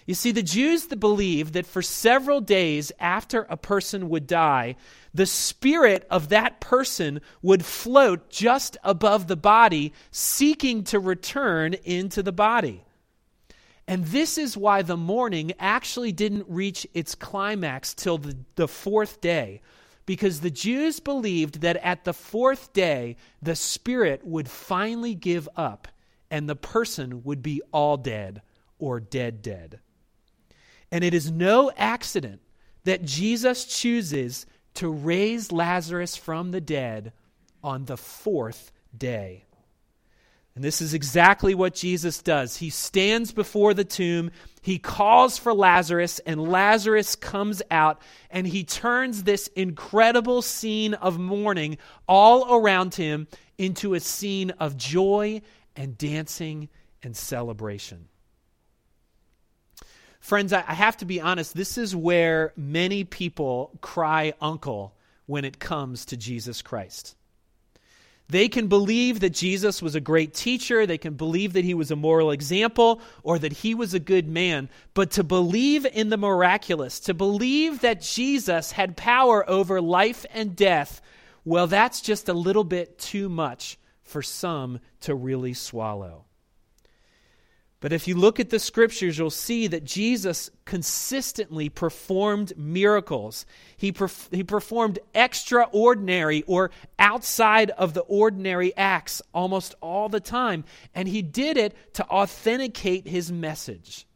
You 0.06 0.14
see, 0.14 0.32
the 0.32 0.42
Jews 0.42 0.86
believed 0.86 1.54
that 1.54 1.66
for 1.66 1.82
several 1.82 2.40
days 2.40 2.90
after 2.98 3.42
a 3.42 3.56
person 3.56 4.08
would 4.08 4.26
die, 4.26 4.76
the 5.14 5.26
spirit 5.26 6.06
of 6.10 6.30
that 6.30 6.60
person 6.60 7.20
would 7.40 7.64
float 7.64 8.28
just 8.28 8.76
above 8.82 9.28
the 9.28 9.36
body, 9.36 9.92
seeking 10.10 10.84
to 10.84 10.98
return 10.98 11.74
into 11.84 12.22
the 12.22 12.32
body. 12.32 12.84
And 13.86 14.06
this 14.06 14.38
is 14.38 14.56
why 14.56 14.82
the 14.82 14.96
mourning 14.96 15.52
actually 15.58 16.12
didn't 16.12 16.46
reach 16.48 16.86
its 16.94 17.14
climax 17.14 17.94
till 17.94 18.18
the, 18.18 18.36
the 18.56 18.68
fourth 18.68 19.20
day, 19.20 19.60
because 20.06 20.40
the 20.40 20.50
Jews 20.50 20.98
believed 20.98 21.60
that 21.60 21.76
at 21.76 22.04
the 22.04 22.14
fourth 22.14 22.72
day, 22.72 23.16
the 23.40 23.54
spirit 23.54 24.24
would 24.24 24.48
finally 24.48 25.14
give 25.14 25.48
up 25.56 25.88
and 26.30 26.48
the 26.48 26.56
person 26.56 27.22
would 27.22 27.42
be 27.42 27.60
all 27.72 27.96
dead 27.96 28.42
or 28.78 28.98
dead, 28.98 29.42
dead. 29.42 29.78
And 30.92 31.02
it 31.02 31.14
is 31.14 31.30
no 31.30 31.72
accident 31.76 32.42
that 32.84 33.02
Jesus 33.02 33.64
chooses 33.64 34.46
to 34.74 34.88
raise 34.88 35.50
Lazarus 35.50 36.16
from 36.16 36.50
the 36.50 36.60
dead 36.60 37.12
on 37.64 37.86
the 37.86 37.96
fourth 37.96 38.70
day. 38.96 39.46
And 40.54 40.62
this 40.62 40.82
is 40.82 40.92
exactly 40.92 41.54
what 41.54 41.74
Jesus 41.74 42.20
does. 42.20 42.58
He 42.58 42.68
stands 42.68 43.32
before 43.32 43.72
the 43.72 43.86
tomb, 43.86 44.30
he 44.60 44.78
calls 44.78 45.38
for 45.38 45.54
Lazarus, 45.54 46.18
and 46.20 46.50
Lazarus 46.50 47.16
comes 47.16 47.62
out, 47.70 48.02
and 48.30 48.46
he 48.46 48.62
turns 48.62 49.22
this 49.22 49.46
incredible 49.48 50.42
scene 50.42 50.92
of 50.92 51.18
mourning 51.18 51.78
all 52.06 52.54
around 52.54 52.94
him 52.94 53.28
into 53.56 53.94
a 53.94 54.00
scene 54.00 54.50
of 54.60 54.76
joy 54.76 55.40
and 55.74 55.96
dancing 55.96 56.68
and 57.02 57.16
celebration. 57.16 58.08
Friends, 60.22 60.52
I 60.52 60.60
have 60.60 60.96
to 60.98 61.04
be 61.04 61.20
honest, 61.20 61.52
this 61.52 61.76
is 61.76 61.96
where 61.96 62.52
many 62.56 63.02
people 63.02 63.72
cry 63.80 64.34
uncle 64.40 64.94
when 65.26 65.44
it 65.44 65.58
comes 65.58 66.04
to 66.06 66.16
Jesus 66.16 66.62
Christ. 66.62 67.16
They 68.28 68.48
can 68.48 68.68
believe 68.68 69.18
that 69.18 69.30
Jesus 69.30 69.82
was 69.82 69.96
a 69.96 70.00
great 70.00 70.32
teacher, 70.32 70.86
they 70.86 70.96
can 70.96 71.14
believe 71.14 71.54
that 71.54 71.64
he 71.64 71.74
was 71.74 71.90
a 71.90 71.96
moral 71.96 72.30
example, 72.30 73.00
or 73.24 73.36
that 73.40 73.52
he 73.52 73.74
was 73.74 73.94
a 73.94 73.98
good 73.98 74.28
man. 74.28 74.68
But 74.94 75.10
to 75.12 75.24
believe 75.24 75.84
in 75.86 76.08
the 76.08 76.16
miraculous, 76.16 77.00
to 77.00 77.14
believe 77.14 77.80
that 77.80 78.00
Jesus 78.00 78.70
had 78.70 78.96
power 78.96 79.44
over 79.50 79.80
life 79.80 80.24
and 80.32 80.54
death, 80.54 81.02
well, 81.44 81.66
that's 81.66 82.00
just 82.00 82.28
a 82.28 82.32
little 82.32 82.62
bit 82.62 82.96
too 82.96 83.28
much 83.28 83.76
for 84.04 84.22
some 84.22 84.78
to 85.00 85.16
really 85.16 85.52
swallow. 85.52 86.26
But 87.82 87.92
if 87.92 88.06
you 88.06 88.14
look 88.14 88.38
at 88.38 88.50
the 88.50 88.60
scriptures, 88.60 89.18
you'll 89.18 89.28
see 89.30 89.66
that 89.66 89.82
Jesus 89.82 90.50
consistently 90.64 91.68
performed 91.68 92.52
miracles. 92.56 93.44
He, 93.76 93.90
perf- 93.90 94.32
he 94.32 94.44
performed 94.44 95.00
extraordinary 95.16 96.44
or 96.46 96.70
outside 97.00 97.70
of 97.70 97.92
the 97.92 98.02
ordinary 98.02 98.74
acts 98.76 99.20
almost 99.34 99.74
all 99.80 100.08
the 100.08 100.20
time. 100.20 100.62
And 100.94 101.08
he 101.08 101.22
did 101.22 101.56
it 101.56 101.74
to 101.94 102.06
authenticate 102.06 103.08
his 103.08 103.32
message. 103.32 104.06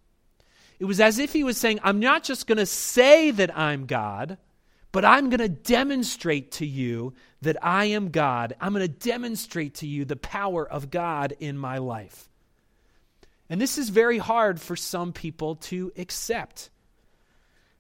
It 0.79 0.85
was 0.85 1.01
as 1.01 1.19
if 1.19 1.33
he 1.33 1.43
was 1.43 1.59
saying, 1.59 1.81
I'm 1.83 1.99
not 1.99 2.23
just 2.23 2.47
going 2.47 2.59
to 2.59 2.67
say 2.67 3.33
that 3.33 3.59
I'm 3.59 3.87
God, 3.87 4.39
but 4.93 5.05
I'm 5.05 5.29
going 5.29 5.41
to 5.41 5.49
demonstrate 5.49 6.53
to 6.53 6.67
you 6.67 7.15
that 7.43 7.57
I 7.65 7.87
am 7.87 8.11
God. 8.11 8.55
I'm 8.61 8.73
going 8.75 8.87
to 8.87 9.09
demonstrate 9.09 9.75
to 9.77 9.89
you 9.89 10.05
the 10.05 10.15
power 10.15 10.65
of 10.65 10.89
God 10.89 11.35
in 11.41 11.59
my 11.59 11.79
life. 11.79 12.29
And 13.49 13.61
this 13.61 13.79
is 13.79 13.89
very 13.91 14.19
hard 14.19 14.61
for 14.61 14.77
some 14.77 15.13
people 15.13 15.57
to 15.57 15.93
accept. 15.97 16.71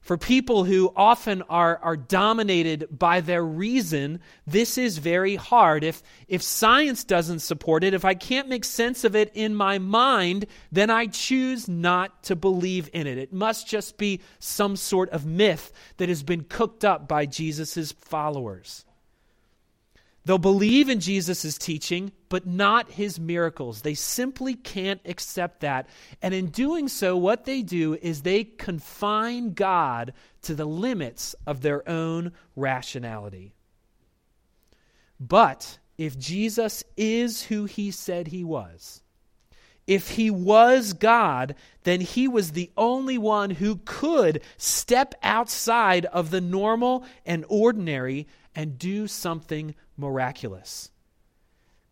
For 0.06 0.16
people 0.16 0.62
who 0.62 0.92
often 0.94 1.42
are, 1.42 1.80
are 1.82 1.96
dominated 1.96 2.86
by 2.96 3.20
their 3.20 3.44
reason, 3.44 4.20
this 4.46 4.78
is 4.78 4.98
very 4.98 5.34
hard. 5.34 5.82
If, 5.82 6.00
if 6.28 6.42
science 6.42 7.02
doesn't 7.02 7.40
support 7.40 7.82
it, 7.82 7.92
if 7.92 8.04
I 8.04 8.14
can't 8.14 8.48
make 8.48 8.64
sense 8.64 9.02
of 9.02 9.16
it 9.16 9.32
in 9.34 9.52
my 9.56 9.78
mind, 9.80 10.46
then 10.70 10.90
I 10.90 11.06
choose 11.06 11.66
not 11.66 12.22
to 12.22 12.36
believe 12.36 12.88
in 12.92 13.08
it. 13.08 13.18
It 13.18 13.32
must 13.32 13.66
just 13.66 13.98
be 13.98 14.20
some 14.38 14.76
sort 14.76 15.10
of 15.10 15.26
myth 15.26 15.72
that 15.96 16.08
has 16.08 16.22
been 16.22 16.44
cooked 16.44 16.84
up 16.84 17.08
by 17.08 17.26
Jesus' 17.26 17.90
followers. 17.90 18.85
They'll 20.26 20.38
believe 20.38 20.88
in 20.88 20.98
Jesus' 20.98 21.56
teaching, 21.56 22.10
but 22.28 22.48
not 22.48 22.90
his 22.90 23.20
miracles. 23.20 23.82
They 23.82 23.94
simply 23.94 24.54
can't 24.54 25.00
accept 25.04 25.60
that. 25.60 25.88
And 26.20 26.34
in 26.34 26.46
doing 26.46 26.88
so, 26.88 27.16
what 27.16 27.44
they 27.44 27.62
do 27.62 27.94
is 28.02 28.22
they 28.22 28.42
confine 28.42 29.54
God 29.54 30.14
to 30.42 30.56
the 30.56 30.64
limits 30.64 31.36
of 31.46 31.60
their 31.60 31.88
own 31.88 32.32
rationality. 32.56 33.52
But 35.20 35.78
if 35.96 36.18
Jesus 36.18 36.82
is 36.96 37.44
who 37.44 37.66
he 37.66 37.92
said 37.92 38.26
he 38.26 38.42
was, 38.42 39.02
if 39.86 40.10
he 40.10 40.32
was 40.32 40.92
God, 40.92 41.54
then 41.84 42.00
he 42.00 42.26
was 42.26 42.50
the 42.50 42.72
only 42.76 43.16
one 43.16 43.50
who 43.50 43.76
could 43.84 44.42
step 44.56 45.14
outside 45.22 46.04
of 46.06 46.32
the 46.32 46.40
normal 46.40 47.04
and 47.24 47.44
ordinary 47.48 48.26
and 48.56 48.76
do 48.76 49.06
something 49.06 49.76
miraculous. 49.96 50.90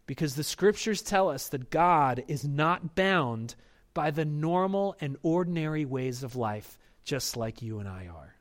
because 0.06 0.34
the 0.34 0.44
scriptures 0.44 1.02
tell 1.02 1.30
us 1.30 1.49
that 1.49 1.70
God 1.70 2.25
is 2.28 2.44
not 2.44 2.94
bound 2.94 3.54
by 3.94 4.11
the 4.11 4.25
normal 4.25 4.96
and 5.00 5.16
ordinary 5.23 5.84
ways 5.84 6.23
of 6.23 6.37
life, 6.37 6.76
just 7.04 7.37
like 7.37 7.62
you 7.62 7.78
and 7.78 7.88
I 7.88 8.08
are. 8.08 8.34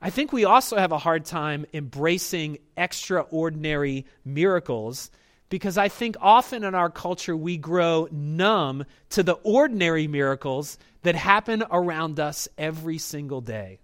I 0.00 0.10
think 0.10 0.32
we 0.32 0.44
also 0.44 0.76
have 0.76 0.92
a 0.92 0.98
hard 0.98 1.24
time 1.24 1.66
embracing 1.74 2.58
extraordinary 2.76 4.06
miracles 4.24 5.10
because 5.50 5.76
I 5.76 5.88
think 5.88 6.16
often 6.20 6.62
in 6.62 6.74
our 6.74 6.90
culture 6.90 7.36
we 7.36 7.56
grow 7.56 8.06
numb 8.12 8.84
to 9.10 9.22
the 9.22 9.32
ordinary 9.42 10.06
miracles 10.06 10.78
that 11.02 11.16
happen 11.16 11.64
around 11.70 12.20
us 12.20 12.48
every 12.56 12.98
single 12.98 13.40
day. 13.40 13.80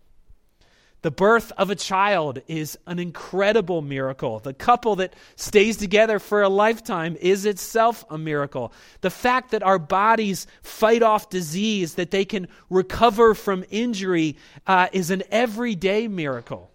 The 1.05 1.11
birth 1.11 1.53
of 1.59 1.69
a 1.69 1.75
child 1.75 2.41
is 2.49 2.79
an 2.87 2.99
incredible 2.99 3.83
miracle. 3.83 4.39
The 4.39 4.55
couple 4.55 4.97
that 4.97 5.15
stays 5.37 5.77
together 5.77 6.19
for 6.19 6.41
a 6.41 6.49
lifetime 6.49 7.19
is 7.21 7.45
itself 7.45 8.07
a 8.09 8.17
miracle. 8.17 8.73
The 9.03 9.11
fact 9.11 9.51
that 9.51 9.63
our 9.63 9.79
bodies 9.79 10.47
fight 10.63 11.03
off 11.03 11.29
disease, 11.29 11.97
that 11.97 12.11
they 12.11 12.25
can 12.25 12.49
recover 12.71 13.35
from 13.35 13.67
injury, 13.69 14.39
uh, 14.67 14.89
is 14.95 15.11
an 15.11 15.25
everyday 15.31 16.09
miracle. 16.09 16.71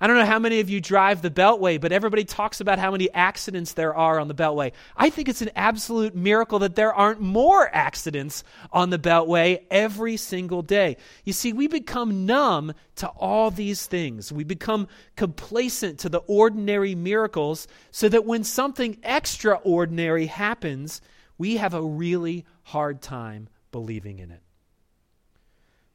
I 0.00 0.06
don't 0.06 0.16
know 0.16 0.24
how 0.24 0.38
many 0.38 0.60
of 0.60 0.70
you 0.70 0.80
drive 0.80 1.22
the 1.22 1.30
Beltway, 1.30 1.80
but 1.80 1.90
everybody 1.90 2.24
talks 2.24 2.60
about 2.60 2.78
how 2.78 2.92
many 2.92 3.12
accidents 3.12 3.72
there 3.72 3.94
are 3.94 4.20
on 4.20 4.28
the 4.28 4.34
Beltway. 4.34 4.72
I 4.96 5.10
think 5.10 5.28
it's 5.28 5.42
an 5.42 5.50
absolute 5.56 6.14
miracle 6.14 6.60
that 6.60 6.76
there 6.76 6.94
aren't 6.94 7.20
more 7.20 7.68
accidents 7.74 8.44
on 8.72 8.90
the 8.90 8.98
Beltway 8.98 9.64
every 9.72 10.16
single 10.16 10.62
day. 10.62 10.98
You 11.24 11.32
see, 11.32 11.52
we 11.52 11.66
become 11.66 12.26
numb 12.26 12.74
to 12.96 13.08
all 13.08 13.50
these 13.50 13.86
things. 13.86 14.30
We 14.30 14.44
become 14.44 14.86
complacent 15.16 15.98
to 16.00 16.08
the 16.08 16.18
ordinary 16.18 16.94
miracles 16.94 17.66
so 17.90 18.08
that 18.08 18.24
when 18.24 18.44
something 18.44 18.98
extraordinary 19.02 20.26
happens, 20.26 21.00
we 21.38 21.56
have 21.56 21.74
a 21.74 21.82
really 21.82 22.44
hard 22.62 23.02
time 23.02 23.48
believing 23.72 24.20
in 24.20 24.30
it. 24.30 24.42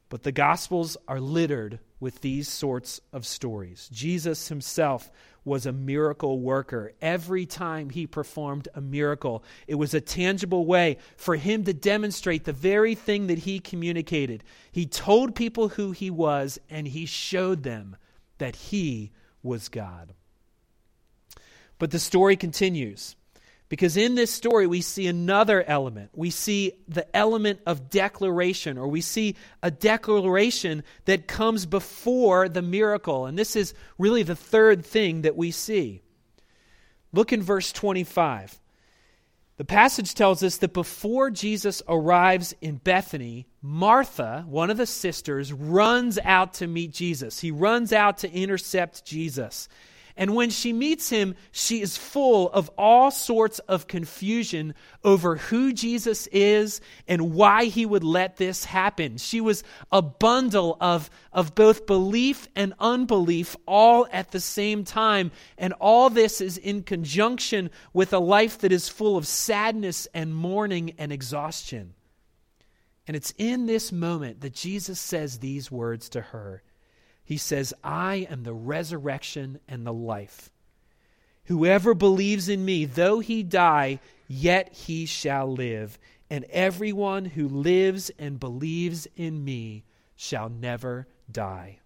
But 0.09 0.23
the 0.23 0.31
Gospels 0.33 0.97
are 1.07 1.21
littered 1.21 1.79
with 2.03 2.19
these 2.19 2.49
sorts 2.49 2.99
of 3.13 3.25
stories. 3.25 3.89
Jesus 3.89 4.49
himself 4.49 5.09
was 5.45 5.65
a 5.65 5.71
miracle 5.71 6.37
worker. 6.37 6.91
Every 7.01 7.45
time 7.45 7.89
he 7.89 8.05
performed 8.05 8.67
a 8.75 8.81
miracle, 8.81 9.41
it 9.67 9.75
was 9.75 9.93
a 9.93 10.01
tangible 10.01 10.65
way 10.65 10.97
for 11.15 11.37
him 11.37 11.63
to 11.63 11.73
demonstrate 11.73 12.43
the 12.43 12.51
very 12.51 12.93
thing 12.93 13.27
that 13.27 13.39
he 13.39 13.57
communicated. 13.57 14.43
He 14.69 14.85
told 14.85 15.33
people 15.33 15.69
who 15.69 15.91
he 15.91 16.11
was, 16.11 16.59
and 16.69 16.89
he 16.89 17.05
showed 17.05 17.63
them 17.63 17.95
that 18.37 18.57
he 18.57 19.13
was 19.41 19.69
God. 19.69 20.13
But 21.79 21.91
the 21.91 21.99
story 21.99 22.35
continues. 22.35 23.15
Because 23.73 23.97
in 23.97 24.13
this 24.13 24.29
story, 24.29 24.67
we 24.67 24.81
see 24.81 25.07
another 25.07 25.63
element. 25.63 26.11
We 26.13 26.29
see 26.29 26.73
the 26.87 27.07
element 27.17 27.59
of 27.65 27.89
declaration, 27.89 28.77
or 28.77 28.87
we 28.87 29.01
see 29.01 29.35
a 29.63 29.71
declaration 29.71 30.83
that 31.05 31.27
comes 31.27 31.65
before 31.65 32.47
the 32.47 32.61
miracle. 32.61 33.25
And 33.25 33.35
this 33.35 33.55
is 33.55 33.73
really 33.97 34.21
the 34.21 34.35
third 34.35 34.85
thing 34.85 35.23
that 35.23 35.35
we 35.35 35.49
see. 35.49 36.03
Look 37.13 37.33
in 37.33 37.41
verse 37.41 37.71
25. 37.71 38.59
The 39.57 39.65
passage 39.65 40.13
tells 40.13 40.43
us 40.43 40.57
that 40.57 40.73
before 40.73 41.31
Jesus 41.31 41.81
arrives 41.87 42.53
in 42.61 42.75
Bethany, 42.75 43.47
Martha, 43.59 44.45
one 44.47 44.69
of 44.69 44.77
the 44.77 44.85
sisters, 44.85 45.51
runs 45.51 46.19
out 46.19 46.53
to 46.55 46.67
meet 46.67 46.91
Jesus. 46.91 47.39
He 47.39 47.49
runs 47.49 47.91
out 47.91 48.19
to 48.19 48.31
intercept 48.31 49.03
Jesus. 49.03 49.67
And 50.15 50.35
when 50.35 50.51
she 50.51 50.73
meets 50.73 51.09
him, 51.09 51.35
she 51.51 51.81
is 51.81 51.97
full 51.97 52.51
of 52.51 52.69
all 52.77 53.09
sorts 53.09 53.57
of 53.59 53.87
confusion 53.87 54.75
over 55.03 55.37
who 55.37 55.73
Jesus 55.73 56.27
is 56.27 56.81
and 57.07 57.33
why 57.33 57.65
he 57.65 57.85
would 57.85 58.03
let 58.03 58.37
this 58.37 58.63
happen. 58.63 59.17
She 59.17 59.41
was 59.41 59.63
a 59.91 60.03
bundle 60.03 60.77
of, 60.79 61.09
of 61.31 61.55
both 61.55 61.87
belief 61.87 62.47
and 62.55 62.75
unbelief 62.79 63.55
all 63.65 64.07
at 64.11 64.29
the 64.31 64.39
same 64.39 64.83
time. 64.83 65.31
And 65.57 65.73
all 65.73 66.11
this 66.11 66.41
is 66.41 66.57
in 66.59 66.83
conjunction 66.83 67.71
with 67.91 68.13
a 68.13 68.19
life 68.19 68.59
that 68.59 68.71
is 68.71 68.89
full 68.89 69.17
of 69.17 69.25
sadness 69.25 70.07
and 70.13 70.35
mourning 70.35 70.93
and 70.99 71.11
exhaustion. 71.11 71.95
And 73.07 73.17
it's 73.17 73.33
in 73.39 73.65
this 73.65 73.91
moment 73.91 74.41
that 74.41 74.53
Jesus 74.53 74.99
says 74.99 75.39
these 75.39 75.71
words 75.71 76.09
to 76.09 76.21
her 76.21 76.61
he 77.23 77.37
says, 77.37 77.73
I 77.83 78.27
am 78.29 78.43
the 78.43 78.53
resurrection 78.53 79.59
and 79.67 79.85
the 79.85 79.93
life. 79.93 80.49
Whoever 81.45 81.93
believes 81.93 82.49
in 82.49 82.63
me, 82.63 82.85
though 82.85 83.19
he 83.19 83.43
die, 83.43 83.99
yet 84.27 84.73
he 84.73 85.05
shall 85.05 85.51
live. 85.51 85.97
And 86.29 86.45
everyone 86.45 87.25
who 87.25 87.47
lives 87.47 88.11
and 88.17 88.39
believes 88.39 89.07
in 89.15 89.43
me 89.43 89.83
shall 90.15 90.49
never 90.49 91.07
die. 91.31 91.79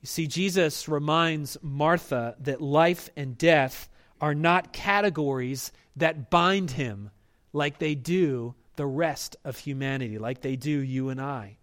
You 0.00 0.06
see, 0.06 0.26
Jesus 0.26 0.88
reminds 0.88 1.56
Martha 1.62 2.36
that 2.40 2.60
life 2.60 3.08
and 3.16 3.38
death 3.38 3.88
are 4.20 4.34
not 4.34 4.72
categories 4.72 5.72
that 5.96 6.30
bind 6.30 6.72
him 6.72 7.10
like 7.52 7.78
they 7.78 7.94
do 7.94 8.54
the 8.76 8.86
rest 8.86 9.36
of 9.44 9.58
humanity, 9.58 10.18
like 10.18 10.42
they 10.42 10.56
do 10.56 10.70
you 10.70 11.08
and 11.08 11.20
I. 11.20 11.56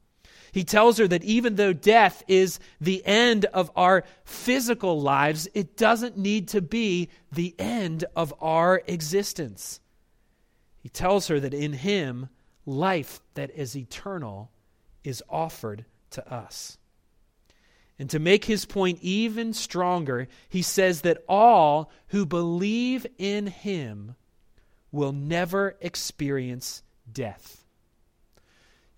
He 0.51 0.63
tells 0.63 0.97
her 0.97 1.07
that 1.07 1.23
even 1.23 1.55
though 1.55 1.73
death 1.73 2.23
is 2.27 2.59
the 2.79 3.05
end 3.05 3.45
of 3.45 3.71
our 3.75 4.03
physical 4.25 4.99
lives, 4.99 5.47
it 5.53 5.77
doesn't 5.77 6.17
need 6.17 6.49
to 6.49 6.61
be 6.61 7.09
the 7.31 7.55
end 7.57 8.03
of 8.15 8.33
our 8.41 8.81
existence. 8.87 9.79
He 10.79 10.89
tells 10.89 11.27
her 11.27 11.39
that 11.39 11.53
in 11.53 11.73
Him, 11.73 12.29
life 12.65 13.21
that 13.33 13.51
is 13.51 13.75
eternal 13.75 14.51
is 15.03 15.23
offered 15.29 15.85
to 16.11 16.33
us. 16.33 16.77
And 17.97 18.09
to 18.09 18.19
make 18.19 18.45
his 18.45 18.65
point 18.65 18.97
even 19.01 19.53
stronger, 19.53 20.27
he 20.49 20.63
says 20.63 21.01
that 21.01 21.23
all 21.29 21.91
who 22.07 22.25
believe 22.25 23.05
in 23.19 23.45
him 23.45 24.15
will 24.91 25.11
never 25.11 25.77
experience 25.81 26.81
death. 27.11 27.61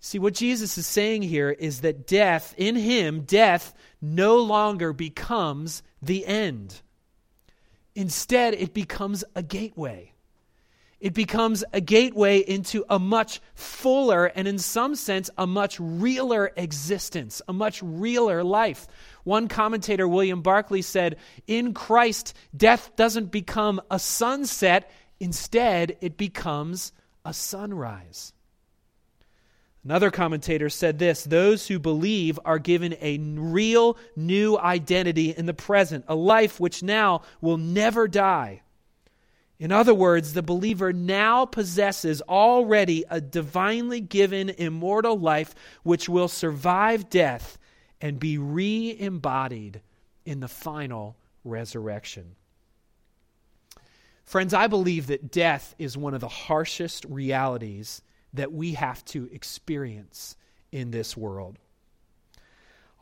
See, 0.05 0.19
what 0.19 0.33
Jesus 0.33 0.77
is 0.77 0.85
saying 0.85 1.21
here 1.21 1.49
is 1.49 1.79
that 1.79 2.05
death, 2.05 2.53
in 2.57 2.75
him, 2.75 3.21
death 3.21 3.73
no 4.01 4.35
longer 4.35 4.91
becomes 4.91 5.81
the 6.01 6.27
end. 6.27 6.81
Instead, 7.95 8.53
it 8.53 8.73
becomes 8.73 9.23
a 9.33 9.41
gateway. 9.41 10.11
It 10.99 11.13
becomes 11.13 11.63
a 11.71 11.79
gateway 11.79 12.39
into 12.39 12.83
a 12.89 12.99
much 12.99 13.39
fuller 13.55 14.25
and, 14.25 14.45
in 14.45 14.59
some 14.59 14.95
sense, 14.95 15.29
a 15.37 15.47
much 15.47 15.79
realer 15.79 16.51
existence, 16.57 17.41
a 17.47 17.53
much 17.53 17.81
realer 17.81 18.43
life. 18.43 18.87
One 19.23 19.47
commentator, 19.47 20.05
William 20.05 20.41
Barclay, 20.41 20.81
said, 20.81 21.15
In 21.47 21.73
Christ, 21.73 22.35
death 22.55 22.93
doesn't 22.97 23.31
become 23.31 23.79
a 23.89 23.99
sunset, 23.99 24.91
instead, 25.21 25.95
it 26.01 26.17
becomes 26.17 26.91
a 27.23 27.33
sunrise. 27.33 28.33
Another 29.83 30.11
commentator 30.11 30.69
said 30.69 30.97
this 30.97 31.23
Those 31.23 31.67
who 31.67 31.77
believe 31.79 32.39
are 32.45 32.59
given 32.59 32.95
a 33.01 33.17
real 33.17 33.97
new 34.15 34.57
identity 34.57 35.31
in 35.31 35.45
the 35.45 35.53
present, 35.53 36.05
a 36.07 36.15
life 36.15 36.59
which 36.59 36.81
now 36.81 37.21
will 37.41 37.57
never 37.57 38.07
die. 38.07 38.61
In 39.59 39.71
other 39.71 39.93
words, 39.93 40.33
the 40.33 40.41
believer 40.41 40.91
now 40.91 41.45
possesses 41.45 42.21
already 42.23 43.05
a 43.09 43.21
divinely 43.21 44.01
given 44.01 44.49
immortal 44.49 45.17
life 45.17 45.53
which 45.83 46.09
will 46.09 46.27
survive 46.27 47.09
death 47.09 47.57
and 48.01 48.19
be 48.19 48.37
re 48.37 48.95
embodied 48.99 49.81
in 50.25 50.39
the 50.39 50.47
final 50.47 51.17
resurrection. 51.43 52.35
Friends, 54.25 54.53
I 54.53 54.67
believe 54.67 55.07
that 55.07 55.31
death 55.31 55.75
is 55.77 55.97
one 55.97 56.13
of 56.13 56.21
the 56.21 56.27
harshest 56.27 57.05
realities 57.05 58.01
that 58.33 58.51
we 58.51 58.73
have 58.73 59.03
to 59.05 59.29
experience 59.31 60.35
in 60.71 60.91
this 60.91 61.15
world. 61.15 61.57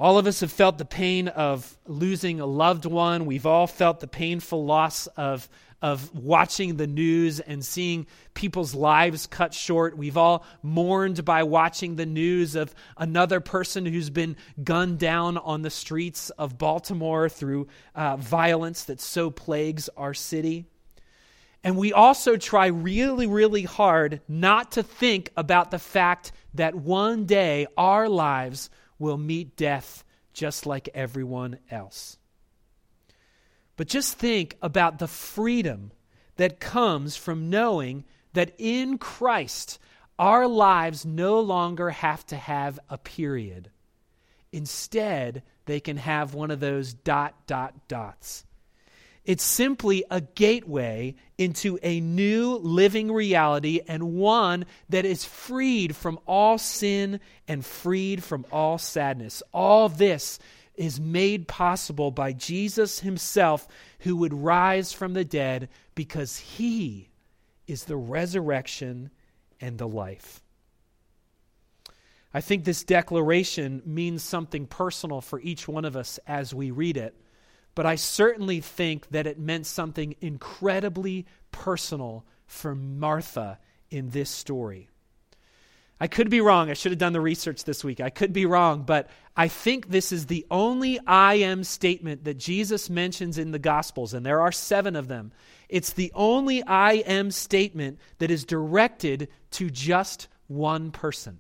All 0.01 0.17
of 0.17 0.25
us 0.25 0.39
have 0.39 0.51
felt 0.51 0.79
the 0.79 0.85
pain 0.85 1.27
of 1.27 1.77
losing 1.85 2.39
a 2.39 2.45
loved 2.47 2.85
one. 2.85 3.27
We've 3.27 3.45
all 3.45 3.67
felt 3.67 3.99
the 3.99 4.07
painful 4.07 4.65
loss 4.65 5.05
of, 5.05 5.47
of 5.79 6.11
watching 6.15 6.77
the 6.77 6.87
news 6.87 7.39
and 7.39 7.63
seeing 7.63 8.07
people's 8.33 8.73
lives 8.73 9.27
cut 9.27 9.53
short. 9.53 9.95
We've 9.95 10.17
all 10.17 10.43
mourned 10.63 11.23
by 11.23 11.43
watching 11.43 11.97
the 11.97 12.07
news 12.07 12.55
of 12.55 12.73
another 12.97 13.39
person 13.41 13.85
who's 13.85 14.09
been 14.09 14.37
gunned 14.63 14.97
down 14.97 15.37
on 15.37 15.61
the 15.61 15.69
streets 15.69 16.31
of 16.31 16.57
Baltimore 16.57 17.29
through 17.29 17.67
uh, 17.93 18.17
violence 18.17 18.85
that 18.85 18.99
so 18.99 19.29
plagues 19.29 19.87
our 19.95 20.15
city. 20.15 20.65
And 21.63 21.78
we 21.78 21.93
also 21.93 22.38
try 22.38 22.67
really, 22.67 23.28
really 23.28 23.63
hard 23.63 24.21
not 24.28 24.71
to 24.74 24.84
think 24.84 25.32
about 25.38 25.71
the 25.71 25.80
fact 25.80 26.32
that 26.56 26.74
one 26.74 27.26
day 27.26 27.67
our 27.78 28.10
lives 28.10 28.69
will 28.97 29.17
meet 29.17 29.56
death 29.56 30.04
just 30.34 30.65
like 30.65 30.89
everyone 30.93 31.60
else. 31.69 32.17
But 33.78 33.88
just 33.88 34.17
think 34.17 34.58
about 34.62 35.00
the 35.00 35.08
freedom 35.08 35.91
that 36.38 36.60
comes 36.60 37.15
from 37.15 37.50
knowing 37.50 38.06
that 38.34 38.54
in 38.58 38.97
Christ, 38.97 39.80
our 40.17 40.47
lives 40.47 41.06
no 41.06 41.39
longer 41.39 41.89
have 41.89 42.26
to 42.28 42.36
have 42.36 42.80
a 42.89 42.97
period. 42.97 43.69
Instead, 44.52 45.43
they 45.65 45.80
can 45.80 45.97
have 45.97 46.34
one 46.34 46.52
of 46.52 46.60
those 46.60 46.93
dot, 46.93 47.47
dot, 47.47 47.88
dots. 47.88 48.45
It's 49.23 49.43
simply 49.43 50.03
a 50.10 50.21
gateway 50.21 51.15
into 51.38 51.77
a 51.84 51.99
new 51.99 52.55
living 52.55 53.12
reality 53.12 53.81
and 53.88 54.15
one 54.15 54.65
that 54.89 55.05
is 55.05 55.23
freed 55.23 55.95
from 55.95 56.19
all 56.25 56.57
sin 56.57 57.19
and 57.47 57.63
freed 57.63 58.23
from 58.23 58.45
all 58.51 58.79
sadness. 58.79 59.43
All 59.53 59.89
this 59.89 60.39
is 60.73 60.99
made 60.99 61.47
possible 61.47 62.10
by 62.10 62.34
Jesus 62.34 62.99
himself, 63.01 63.67
who 63.99 64.15
would 64.15 64.34
rise 64.34 64.91
from 64.91 65.13
the 65.13 65.25
dead 65.25 65.69
because 65.93 66.38
he 66.38 67.10
is 67.67 67.84
the 67.84 67.97
resurrection 67.97 69.12
and 69.60 69.77
the 69.77 69.88
life. 69.88 70.41
I 72.34 72.41
think 72.41 72.63
this 72.63 72.84
declaration 72.84 73.84
means 73.86 74.23
something 74.23 74.65
personal 74.65 75.21
for 75.21 75.39
each 75.41 75.67
one 75.67 75.86
of 75.86 75.95
us 75.95 76.19
as 76.25 76.55
we 76.55 76.71
read 76.71 76.97
it 76.97 77.15
but 77.75 77.86
I 77.86 77.95
certainly 77.95 78.60
think 78.60 79.10
that 79.10 79.27
it 79.27 79.39
meant 79.39 79.65
something 79.65 80.15
incredibly 80.21 81.25
personal 81.51 82.25
for 82.45 82.75
Martha 82.75 83.60
in 83.89 84.10
this 84.10 84.29
story. 84.29 84.89
I 85.99 86.07
could 86.07 86.31
be 86.31 86.41
wrong. 86.41 86.71
I 86.71 86.73
should 86.73 86.91
have 86.91 86.99
done 86.99 87.13
the 87.13 87.21
research 87.21 87.63
this 87.63 87.84
week. 87.84 88.01
I 88.01 88.10
could 88.10 88.34
be 88.34 88.47
wrong, 88.47 88.81
but 88.81 89.07
I 89.38 89.47
think 89.47 89.89
this 89.89 90.12
is 90.12 90.25
the 90.25 90.47
only 90.49 90.99
I 91.05 91.36
am 91.36 91.63
statement 91.63 92.23
that 92.23 92.39
Jesus 92.39 92.89
mentions 92.89 93.38
in 93.38 93.51
the 93.51 93.60
Gospels, 93.60 94.15
and 94.15 94.25
there 94.25 94.41
are 94.41 94.51
seven 94.51 94.95
of 94.95 95.07
them. 95.07 95.31
It's 95.69 95.93
the 95.93 96.12
only 96.15 96.63
I 96.63 96.93
am 96.93 97.29
statement 97.29 97.99
that 98.17 98.31
is 98.31 98.45
directed 98.45 99.29
to 99.51 99.69
just 99.69 100.27
one 100.47 100.89
person. 100.89 101.38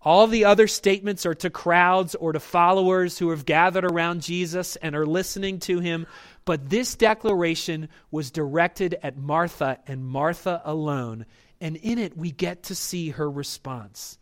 All 0.00 0.26
the 0.28 0.44
other 0.44 0.68
statements 0.68 1.26
are 1.26 1.34
to 1.34 1.50
crowds 1.50 2.14
or 2.14 2.32
to 2.32 2.40
followers 2.40 3.18
who 3.18 3.30
have 3.30 3.44
gathered 3.44 3.84
around 3.84 4.22
Jesus 4.22 4.76
and 4.76 4.94
are 4.94 5.06
listening 5.06 5.58
to 5.60 5.80
him. 5.80 6.06
But 6.44 6.70
this 6.70 6.94
declaration 6.94 7.88
was 8.10 8.30
directed 8.30 8.96
at 9.02 9.16
Martha 9.16 9.78
and 9.86 10.04
Martha 10.06 10.62
alone. 10.64 11.26
And 11.60 11.76
in 11.76 11.98
it, 11.98 12.16
we 12.16 12.30
get 12.30 12.64
to 12.64 12.74
see 12.74 13.10
her 13.10 13.28
response. 13.28 14.18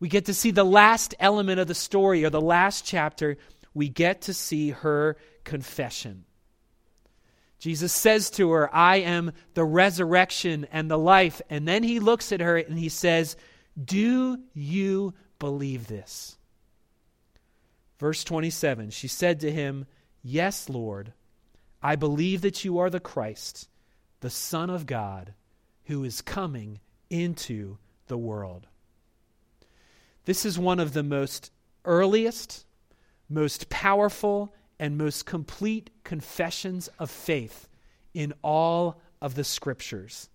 We 0.00 0.08
get 0.08 0.24
to 0.24 0.34
see 0.34 0.50
the 0.50 0.64
last 0.64 1.14
element 1.20 1.60
of 1.60 1.68
the 1.68 1.74
story 1.74 2.24
or 2.24 2.30
the 2.30 2.40
last 2.40 2.86
chapter. 2.86 3.36
We 3.74 3.88
get 3.88 4.22
to 4.22 4.34
see 4.34 4.70
her 4.70 5.16
confession. 5.44 6.24
Jesus 7.58 7.92
says 7.92 8.30
to 8.30 8.50
her, 8.50 8.74
I 8.74 8.96
am 8.96 9.32
the 9.54 9.64
resurrection 9.64 10.66
and 10.72 10.90
the 10.90 10.98
life. 10.98 11.40
And 11.48 11.68
then 11.68 11.84
he 11.84 12.00
looks 12.00 12.32
at 12.32 12.40
her 12.40 12.56
and 12.56 12.76
he 12.76 12.88
says, 12.88 13.36
do 13.82 14.38
you 14.52 15.14
believe 15.38 15.86
this? 15.86 16.36
Verse 17.98 18.24
27 18.24 18.90
She 18.90 19.08
said 19.08 19.40
to 19.40 19.50
him, 19.50 19.86
Yes, 20.22 20.68
Lord, 20.68 21.12
I 21.82 21.96
believe 21.96 22.42
that 22.42 22.64
you 22.64 22.78
are 22.78 22.90
the 22.90 23.00
Christ, 23.00 23.68
the 24.20 24.30
Son 24.30 24.70
of 24.70 24.86
God, 24.86 25.34
who 25.84 26.04
is 26.04 26.20
coming 26.20 26.80
into 27.10 27.78
the 28.06 28.18
world. 28.18 28.66
This 30.24 30.44
is 30.44 30.58
one 30.58 30.78
of 30.78 30.92
the 30.92 31.02
most 31.02 31.50
earliest, 31.84 32.64
most 33.28 33.68
powerful, 33.68 34.54
and 34.78 34.96
most 34.96 35.26
complete 35.26 35.90
confessions 36.04 36.88
of 36.98 37.10
faith 37.10 37.68
in 38.14 38.32
all 38.42 39.00
of 39.20 39.34
the 39.34 39.44
scriptures. 39.44 40.28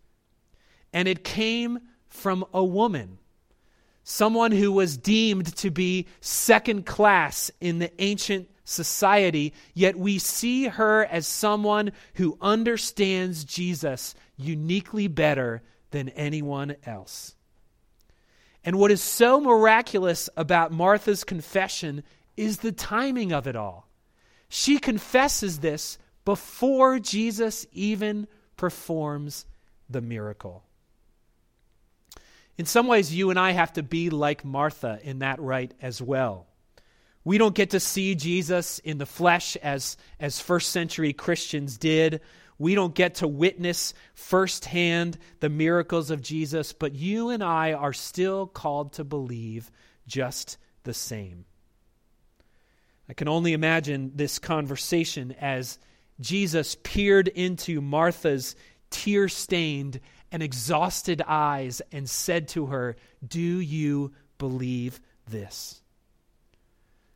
And 0.94 1.08
it 1.08 1.24
came 1.24 1.80
from 2.08 2.46
a 2.54 2.64
woman 2.64 3.20
someone 4.10 4.54
who 4.54 4.72
was 4.72 4.96
deemed 4.96 5.54
to 5.54 5.70
be 5.70 6.08
second 6.22 6.86
class 6.86 7.52
in 7.60 7.80
the 7.80 7.92
ancient 8.02 8.50
society, 8.64 9.54
yet 9.74 9.98
we 9.98 10.18
see 10.18 10.68
her 10.68 11.04
as 11.04 11.28
someone 11.28 11.92
who 12.14 12.38
understands 12.40 13.44
Jesus 13.44 14.16
uniquely 14.38 15.10
better 15.10 15.62
than 15.92 16.08
anyone 16.10 16.78
else. 16.86 17.36
And 18.64 18.80
what 18.80 18.92
is 18.92 19.04
so 19.04 19.42
miraculous 19.42 20.30
about 20.38 20.72
Martha's 20.72 21.26
confession 21.26 22.02
is 22.38 22.60
the 22.60 22.72
timing 22.72 23.34
of 23.34 23.46
it 23.46 23.58
all. 23.58 23.90
She 24.48 24.80
confesses 24.80 25.60
this 25.60 25.98
before 26.24 26.98
Jesus 27.00 27.68
even 27.74 28.26
performs 28.56 29.46
the 29.90 30.02
miracle. 30.02 30.64
In 32.58 32.66
some 32.66 32.88
ways, 32.88 33.14
you 33.14 33.30
and 33.30 33.40
I 33.40 33.52
have 33.52 33.74
to 33.74 33.84
be 33.84 34.10
like 34.10 34.44
Martha 34.44 35.00
in 35.04 35.20
that 35.20 35.40
right 35.40 35.72
as 35.82 36.02
well. 36.02 36.48
We 37.24 37.38
don't 37.38 37.56
get 37.56 37.72
to 37.72 37.80
see 37.80 38.16
Jesus 38.16 38.80
in 38.80 38.98
the 38.98 39.06
flesh 39.06 39.58
as, 39.58 39.98
as 40.20 40.40
first 40.40 40.72
century 40.72 41.14
Christians 41.14 41.78
did. 41.78 42.22
We 42.58 42.74
don't 42.74 42.96
get 42.96 43.16
to 43.16 43.28
witness 43.28 43.94
firsthand 44.16 45.18
the 45.40 45.50
miracles 45.50 46.10
of 46.10 46.22
Jesus, 46.22 46.74
but 46.74 46.96
you 46.96 47.30
and 47.30 47.44
I 47.44 47.74
are 47.74 47.94
still 47.94 48.48
called 48.48 48.94
to 48.94 49.04
believe 49.04 49.70
just 50.08 50.58
the 50.84 50.94
same. 50.94 51.46
I 53.10 53.14
can 53.14 53.28
only 53.28 53.54
imagine 53.54 54.14
this 54.16 54.40
conversation 54.40 55.36
as 55.40 55.78
Jesus 56.20 56.76
peered 56.82 57.28
into 57.28 57.80
Martha's 57.82 58.56
tear 58.90 59.30
stained 59.30 60.00
and 60.32 60.44
exhausted 60.44 61.22
eyes 61.26 61.82
and 61.92 62.10
said 62.10 62.48
to 62.50 62.68
her, 62.68 62.96
Do 63.26 63.40
you 63.40 64.14
believe 64.38 65.00
this? 65.30 65.82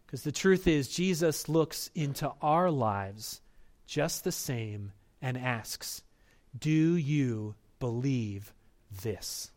Because 0.06 0.24
the 0.24 0.32
truth 0.32 0.68
is, 0.68 0.90
Jesus 0.90 1.48
looks 1.48 1.90
into 1.96 2.32
our 2.42 2.70
lives 2.70 3.42
just 3.86 4.24
the 4.24 4.32
same 4.32 4.92
and 5.22 5.38
asks, 5.38 6.04
Do 6.58 6.96
you 6.96 7.56
believe 7.80 8.54
this? 9.02 9.52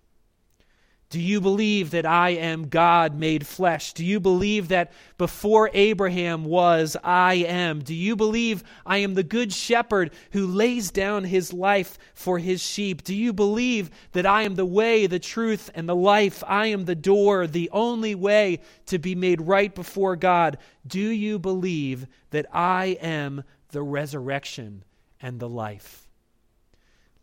Do 1.14 1.20
you 1.20 1.40
believe 1.40 1.92
that 1.92 2.06
I 2.06 2.30
am 2.30 2.66
God 2.66 3.14
made 3.14 3.46
flesh? 3.46 3.92
Do 3.92 4.04
you 4.04 4.18
believe 4.18 4.66
that 4.66 4.90
before 5.16 5.70
Abraham 5.72 6.44
was, 6.44 6.96
I 7.04 7.34
am? 7.34 7.84
Do 7.84 7.94
you 7.94 8.16
believe 8.16 8.64
I 8.84 8.96
am 8.96 9.14
the 9.14 9.22
good 9.22 9.52
shepherd 9.52 10.10
who 10.32 10.44
lays 10.44 10.90
down 10.90 11.22
his 11.22 11.52
life 11.52 11.98
for 12.14 12.40
his 12.40 12.60
sheep? 12.60 13.04
Do 13.04 13.14
you 13.14 13.32
believe 13.32 13.90
that 14.10 14.26
I 14.26 14.42
am 14.42 14.56
the 14.56 14.66
way, 14.66 15.06
the 15.06 15.20
truth, 15.20 15.70
and 15.76 15.88
the 15.88 15.94
life? 15.94 16.42
I 16.48 16.66
am 16.66 16.84
the 16.84 16.96
door, 16.96 17.46
the 17.46 17.70
only 17.70 18.16
way 18.16 18.58
to 18.86 18.98
be 18.98 19.14
made 19.14 19.40
right 19.40 19.72
before 19.72 20.16
God. 20.16 20.58
Do 20.84 20.98
you 20.98 21.38
believe 21.38 22.08
that 22.30 22.46
I 22.52 22.98
am 23.00 23.44
the 23.68 23.82
resurrection 23.82 24.82
and 25.22 25.38
the 25.38 25.48
life? 25.48 26.03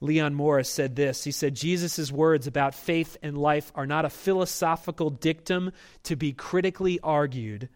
Leon 0.01 0.33
Morris 0.33 0.67
said 0.67 0.95
this. 0.95 1.23
He 1.23 1.31
said, 1.31 1.55
Jesus' 1.55 2.11
words 2.11 2.47
about 2.47 2.73
faith 2.73 3.17
and 3.21 3.37
life 3.37 3.71
are 3.75 3.85
not 3.85 4.03
a 4.03 4.09
philosophical 4.09 5.11
dictum 5.11 5.71
to 6.03 6.15
be 6.15 6.33
critically 6.33 6.99
argued, 7.01 7.69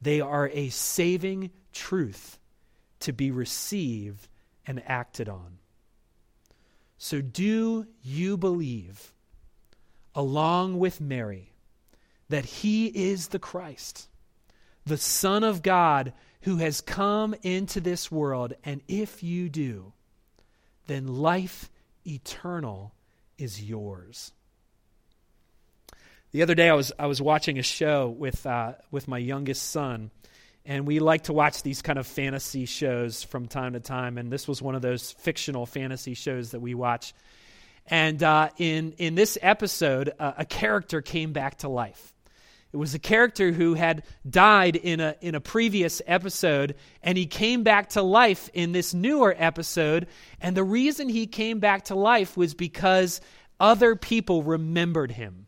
they 0.00 0.20
are 0.20 0.48
a 0.52 0.68
saving 0.68 1.50
truth 1.72 2.38
to 3.00 3.12
be 3.12 3.32
received 3.32 4.28
and 4.64 4.80
acted 4.86 5.28
on. 5.28 5.58
So, 6.98 7.20
do 7.20 7.86
you 8.00 8.36
believe, 8.36 9.12
along 10.14 10.78
with 10.78 11.00
Mary, 11.00 11.52
that 12.28 12.44
he 12.44 12.86
is 12.86 13.28
the 13.28 13.38
Christ, 13.38 14.08
the 14.84 14.96
Son 14.96 15.44
of 15.44 15.62
God 15.62 16.12
who 16.42 16.58
has 16.58 16.80
come 16.80 17.34
into 17.42 17.80
this 17.80 18.10
world? 18.10 18.54
And 18.64 18.80
if 18.88 19.22
you 19.22 19.48
do, 19.48 19.92
then 20.86 21.06
life 21.06 21.70
eternal 22.06 22.94
is 23.38 23.62
yours. 23.62 24.32
The 26.32 26.42
other 26.42 26.54
day, 26.54 26.68
I 26.68 26.74
was, 26.74 26.92
I 26.98 27.06
was 27.06 27.22
watching 27.22 27.58
a 27.58 27.62
show 27.62 28.08
with, 28.08 28.44
uh, 28.46 28.74
with 28.90 29.08
my 29.08 29.18
youngest 29.18 29.70
son, 29.70 30.10
and 30.64 30.86
we 30.86 30.98
like 30.98 31.24
to 31.24 31.32
watch 31.32 31.62
these 31.62 31.80
kind 31.80 31.98
of 31.98 32.06
fantasy 32.06 32.66
shows 32.66 33.22
from 33.22 33.46
time 33.46 33.74
to 33.74 33.80
time. 33.80 34.18
And 34.18 34.30
this 34.30 34.48
was 34.48 34.60
one 34.60 34.74
of 34.74 34.82
those 34.82 35.12
fictional 35.12 35.64
fantasy 35.64 36.14
shows 36.14 36.50
that 36.50 36.60
we 36.60 36.74
watch. 36.74 37.14
And 37.86 38.20
uh, 38.22 38.50
in, 38.58 38.92
in 38.98 39.14
this 39.14 39.38
episode, 39.40 40.12
uh, 40.18 40.32
a 40.38 40.44
character 40.44 41.02
came 41.02 41.32
back 41.32 41.58
to 41.58 41.68
life. 41.68 42.15
It 42.72 42.76
was 42.76 42.94
a 42.94 42.98
character 42.98 43.52
who 43.52 43.74
had 43.74 44.02
died 44.28 44.76
in 44.76 45.00
a, 45.00 45.14
in 45.20 45.34
a 45.34 45.40
previous 45.40 46.02
episode, 46.06 46.74
and 47.02 47.16
he 47.16 47.26
came 47.26 47.62
back 47.62 47.90
to 47.90 48.02
life 48.02 48.50
in 48.52 48.72
this 48.72 48.92
newer 48.92 49.34
episode. 49.36 50.08
And 50.40 50.56
the 50.56 50.64
reason 50.64 51.08
he 51.08 51.26
came 51.26 51.58
back 51.58 51.84
to 51.84 51.94
life 51.94 52.36
was 52.36 52.54
because 52.54 53.20
other 53.58 53.96
people 53.96 54.42
remembered 54.42 55.12
him. 55.12 55.45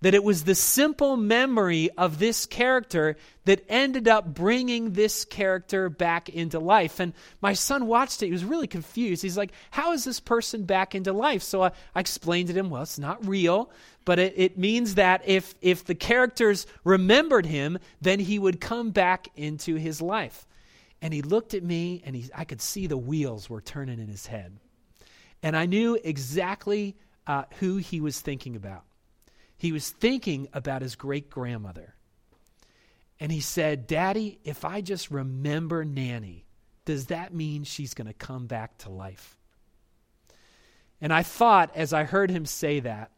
That 0.00 0.14
it 0.14 0.22
was 0.22 0.44
the 0.44 0.54
simple 0.54 1.16
memory 1.16 1.90
of 1.96 2.18
this 2.18 2.46
character 2.46 3.16
that 3.44 3.64
ended 3.68 4.08
up 4.08 4.34
bringing 4.34 4.92
this 4.92 5.24
character 5.24 5.88
back 5.88 6.28
into 6.28 6.58
life. 6.58 7.00
And 7.00 7.12
my 7.40 7.54
son 7.54 7.86
watched 7.86 8.22
it. 8.22 8.26
He 8.26 8.32
was 8.32 8.44
really 8.44 8.66
confused. 8.66 9.22
He's 9.22 9.36
like, 9.36 9.52
How 9.70 9.92
is 9.92 10.04
this 10.04 10.20
person 10.20 10.64
back 10.64 10.94
into 10.94 11.12
life? 11.12 11.42
So 11.42 11.62
I, 11.62 11.72
I 11.94 12.00
explained 12.00 12.48
to 12.48 12.54
him, 12.54 12.70
Well, 12.70 12.82
it's 12.82 12.98
not 12.98 13.26
real, 13.26 13.70
but 14.04 14.18
it, 14.18 14.34
it 14.36 14.58
means 14.58 14.96
that 14.96 15.22
if, 15.26 15.54
if 15.60 15.84
the 15.84 15.94
characters 15.94 16.66
remembered 16.84 17.46
him, 17.46 17.78
then 18.00 18.18
he 18.18 18.38
would 18.38 18.60
come 18.60 18.90
back 18.90 19.28
into 19.36 19.76
his 19.76 20.02
life. 20.02 20.46
And 21.00 21.12
he 21.12 21.22
looked 21.22 21.54
at 21.54 21.62
me, 21.62 22.02
and 22.06 22.16
he, 22.16 22.30
I 22.34 22.44
could 22.44 22.62
see 22.62 22.86
the 22.86 22.96
wheels 22.96 23.50
were 23.50 23.60
turning 23.60 23.98
in 23.98 24.08
his 24.08 24.26
head. 24.26 24.56
And 25.42 25.54
I 25.54 25.66
knew 25.66 25.98
exactly 26.02 26.96
uh, 27.26 27.44
who 27.60 27.76
he 27.76 28.00
was 28.00 28.20
thinking 28.20 28.56
about. 28.56 28.84
He 29.64 29.72
was 29.72 29.88
thinking 29.88 30.48
about 30.52 30.82
his 30.82 30.94
great 30.94 31.30
grandmother. 31.30 31.94
And 33.18 33.32
he 33.32 33.40
said, 33.40 33.86
Daddy, 33.86 34.38
if 34.44 34.62
I 34.62 34.82
just 34.82 35.10
remember 35.10 35.86
Nanny, 35.86 36.44
does 36.84 37.06
that 37.06 37.32
mean 37.32 37.64
she's 37.64 37.94
going 37.94 38.06
to 38.06 38.12
come 38.12 38.46
back 38.46 38.76
to 38.80 38.90
life? 38.90 39.38
And 41.00 41.14
I 41.14 41.22
thought, 41.22 41.74
as 41.74 41.94
I 41.94 42.04
heard 42.04 42.30
him 42.30 42.44
say 42.44 42.80
that, 42.80 43.10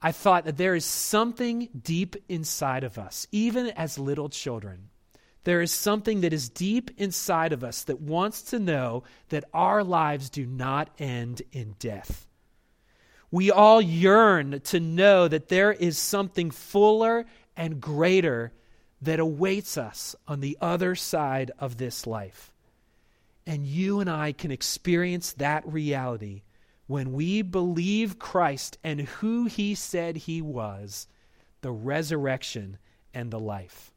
I 0.00 0.12
thought 0.12 0.44
that 0.44 0.58
there 0.58 0.76
is 0.76 0.84
something 0.84 1.68
deep 1.82 2.14
inside 2.28 2.84
of 2.84 2.96
us, 2.96 3.26
even 3.32 3.66
as 3.70 3.98
little 3.98 4.28
children. 4.28 4.90
There 5.42 5.60
is 5.60 5.72
something 5.72 6.20
that 6.20 6.32
is 6.32 6.48
deep 6.48 6.92
inside 6.98 7.52
of 7.52 7.64
us 7.64 7.82
that 7.82 8.00
wants 8.00 8.42
to 8.42 8.60
know 8.60 9.02
that 9.30 9.42
our 9.52 9.82
lives 9.82 10.30
do 10.30 10.46
not 10.46 10.88
end 11.00 11.42
in 11.50 11.74
death. 11.80 12.28
We 13.30 13.50
all 13.50 13.80
yearn 13.80 14.60
to 14.60 14.80
know 14.80 15.28
that 15.28 15.48
there 15.48 15.72
is 15.72 15.96
something 15.98 16.50
fuller 16.50 17.26
and 17.56 17.80
greater 17.80 18.52
that 19.02 19.20
awaits 19.20 19.78
us 19.78 20.16
on 20.26 20.40
the 20.40 20.58
other 20.60 20.94
side 20.94 21.50
of 21.58 21.76
this 21.76 22.06
life. 22.06 22.52
And 23.46 23.66
you 23.66 24.00
and 24.00 24.10
I 24.10 24.32
can 24.32 24.50
experience 24.50 25.32
that 25.34 25.66
reality 25.66 26.42
when 26.86 27.12
we 27.12 27.42
believe 27.42 28.18
Christ 28.18 28.78
and 28.82 29.02
who 29.02 29.46
he 29.46 29.74
said 29.74 30.16
he 30.16 30.42
was 30.42 31.06
the 31.60 31.70
resurrection 31.70 32.78
and 33.14 33.30
the 33.30 33.38
life. 33.38 33.89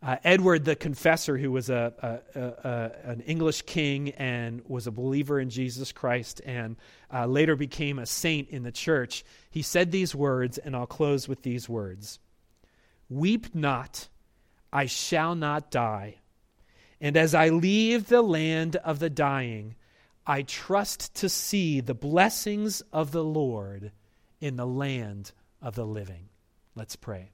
Uh, 0.00 0.16
Edward 0.22 0.64
the 0.64 0.76
Confessor, 0.76 1.36
who 1.36 1.50
was 1.50 1.70
a, 1.70 2.20
a, 2.34 2.40
a, 2.40 3.10
an 3.10 3.20
English 3.22 3.62
king 3.62 4.10
and 4.10 4.62
was 4.66 4.86
a 4.86 4.92
believer 4.92 5.40
in 5.40 5.50
Jesus 5.50 5.90
Christ 5.90 6.40
and 6.46 6.76
uh, 7.12 7.26
later 7.26 7.56
became 7.56 7.98
a 7.98 8.06
saint 8.06 8.48
in 8.50 8.62
the 8.62 8.70
church, 8.70 9.24
he 9.50 9.60
said 9.62 9.90
these 9.90 10.14
words, 10.14 10.56
and 10.58 10.76
I'll 10.76 10.86
close 10.86 11.26
with 11.26 11.42
these 11.42 11.68
words 11.68 12.20
Weep 13.10 13.54
not, 13.54 14.08
I 14.72 14.86
shall 14.86 15.34
not 15.34 15.70
die. 15.70 16.16
And 17.00 17.16
as 17.16 17.34
I 17.34 17.48
leave 17.48 18.08
the 18.08 18.22
land 18.22 18.76
of 18.76 18.98
the 18.98 19.10
dying, 19.10 19.76
I 20.26 20.42
trust 20.42 21.14
to 21.16 21.28
see 21.28 21.80
the 21.80 21.94
blessings 21.94 22.82
of 22.92 23.12
the 23.12 23.24
Lord 23.24 23.92
in 24.40 24.56
the 24.56 24.66
land 24.66 25.32
of 25.62 25.74
the 25.74 25.86
living. 25.86 26.28
Let's 26.74 26.96
pray. 26.96 27.30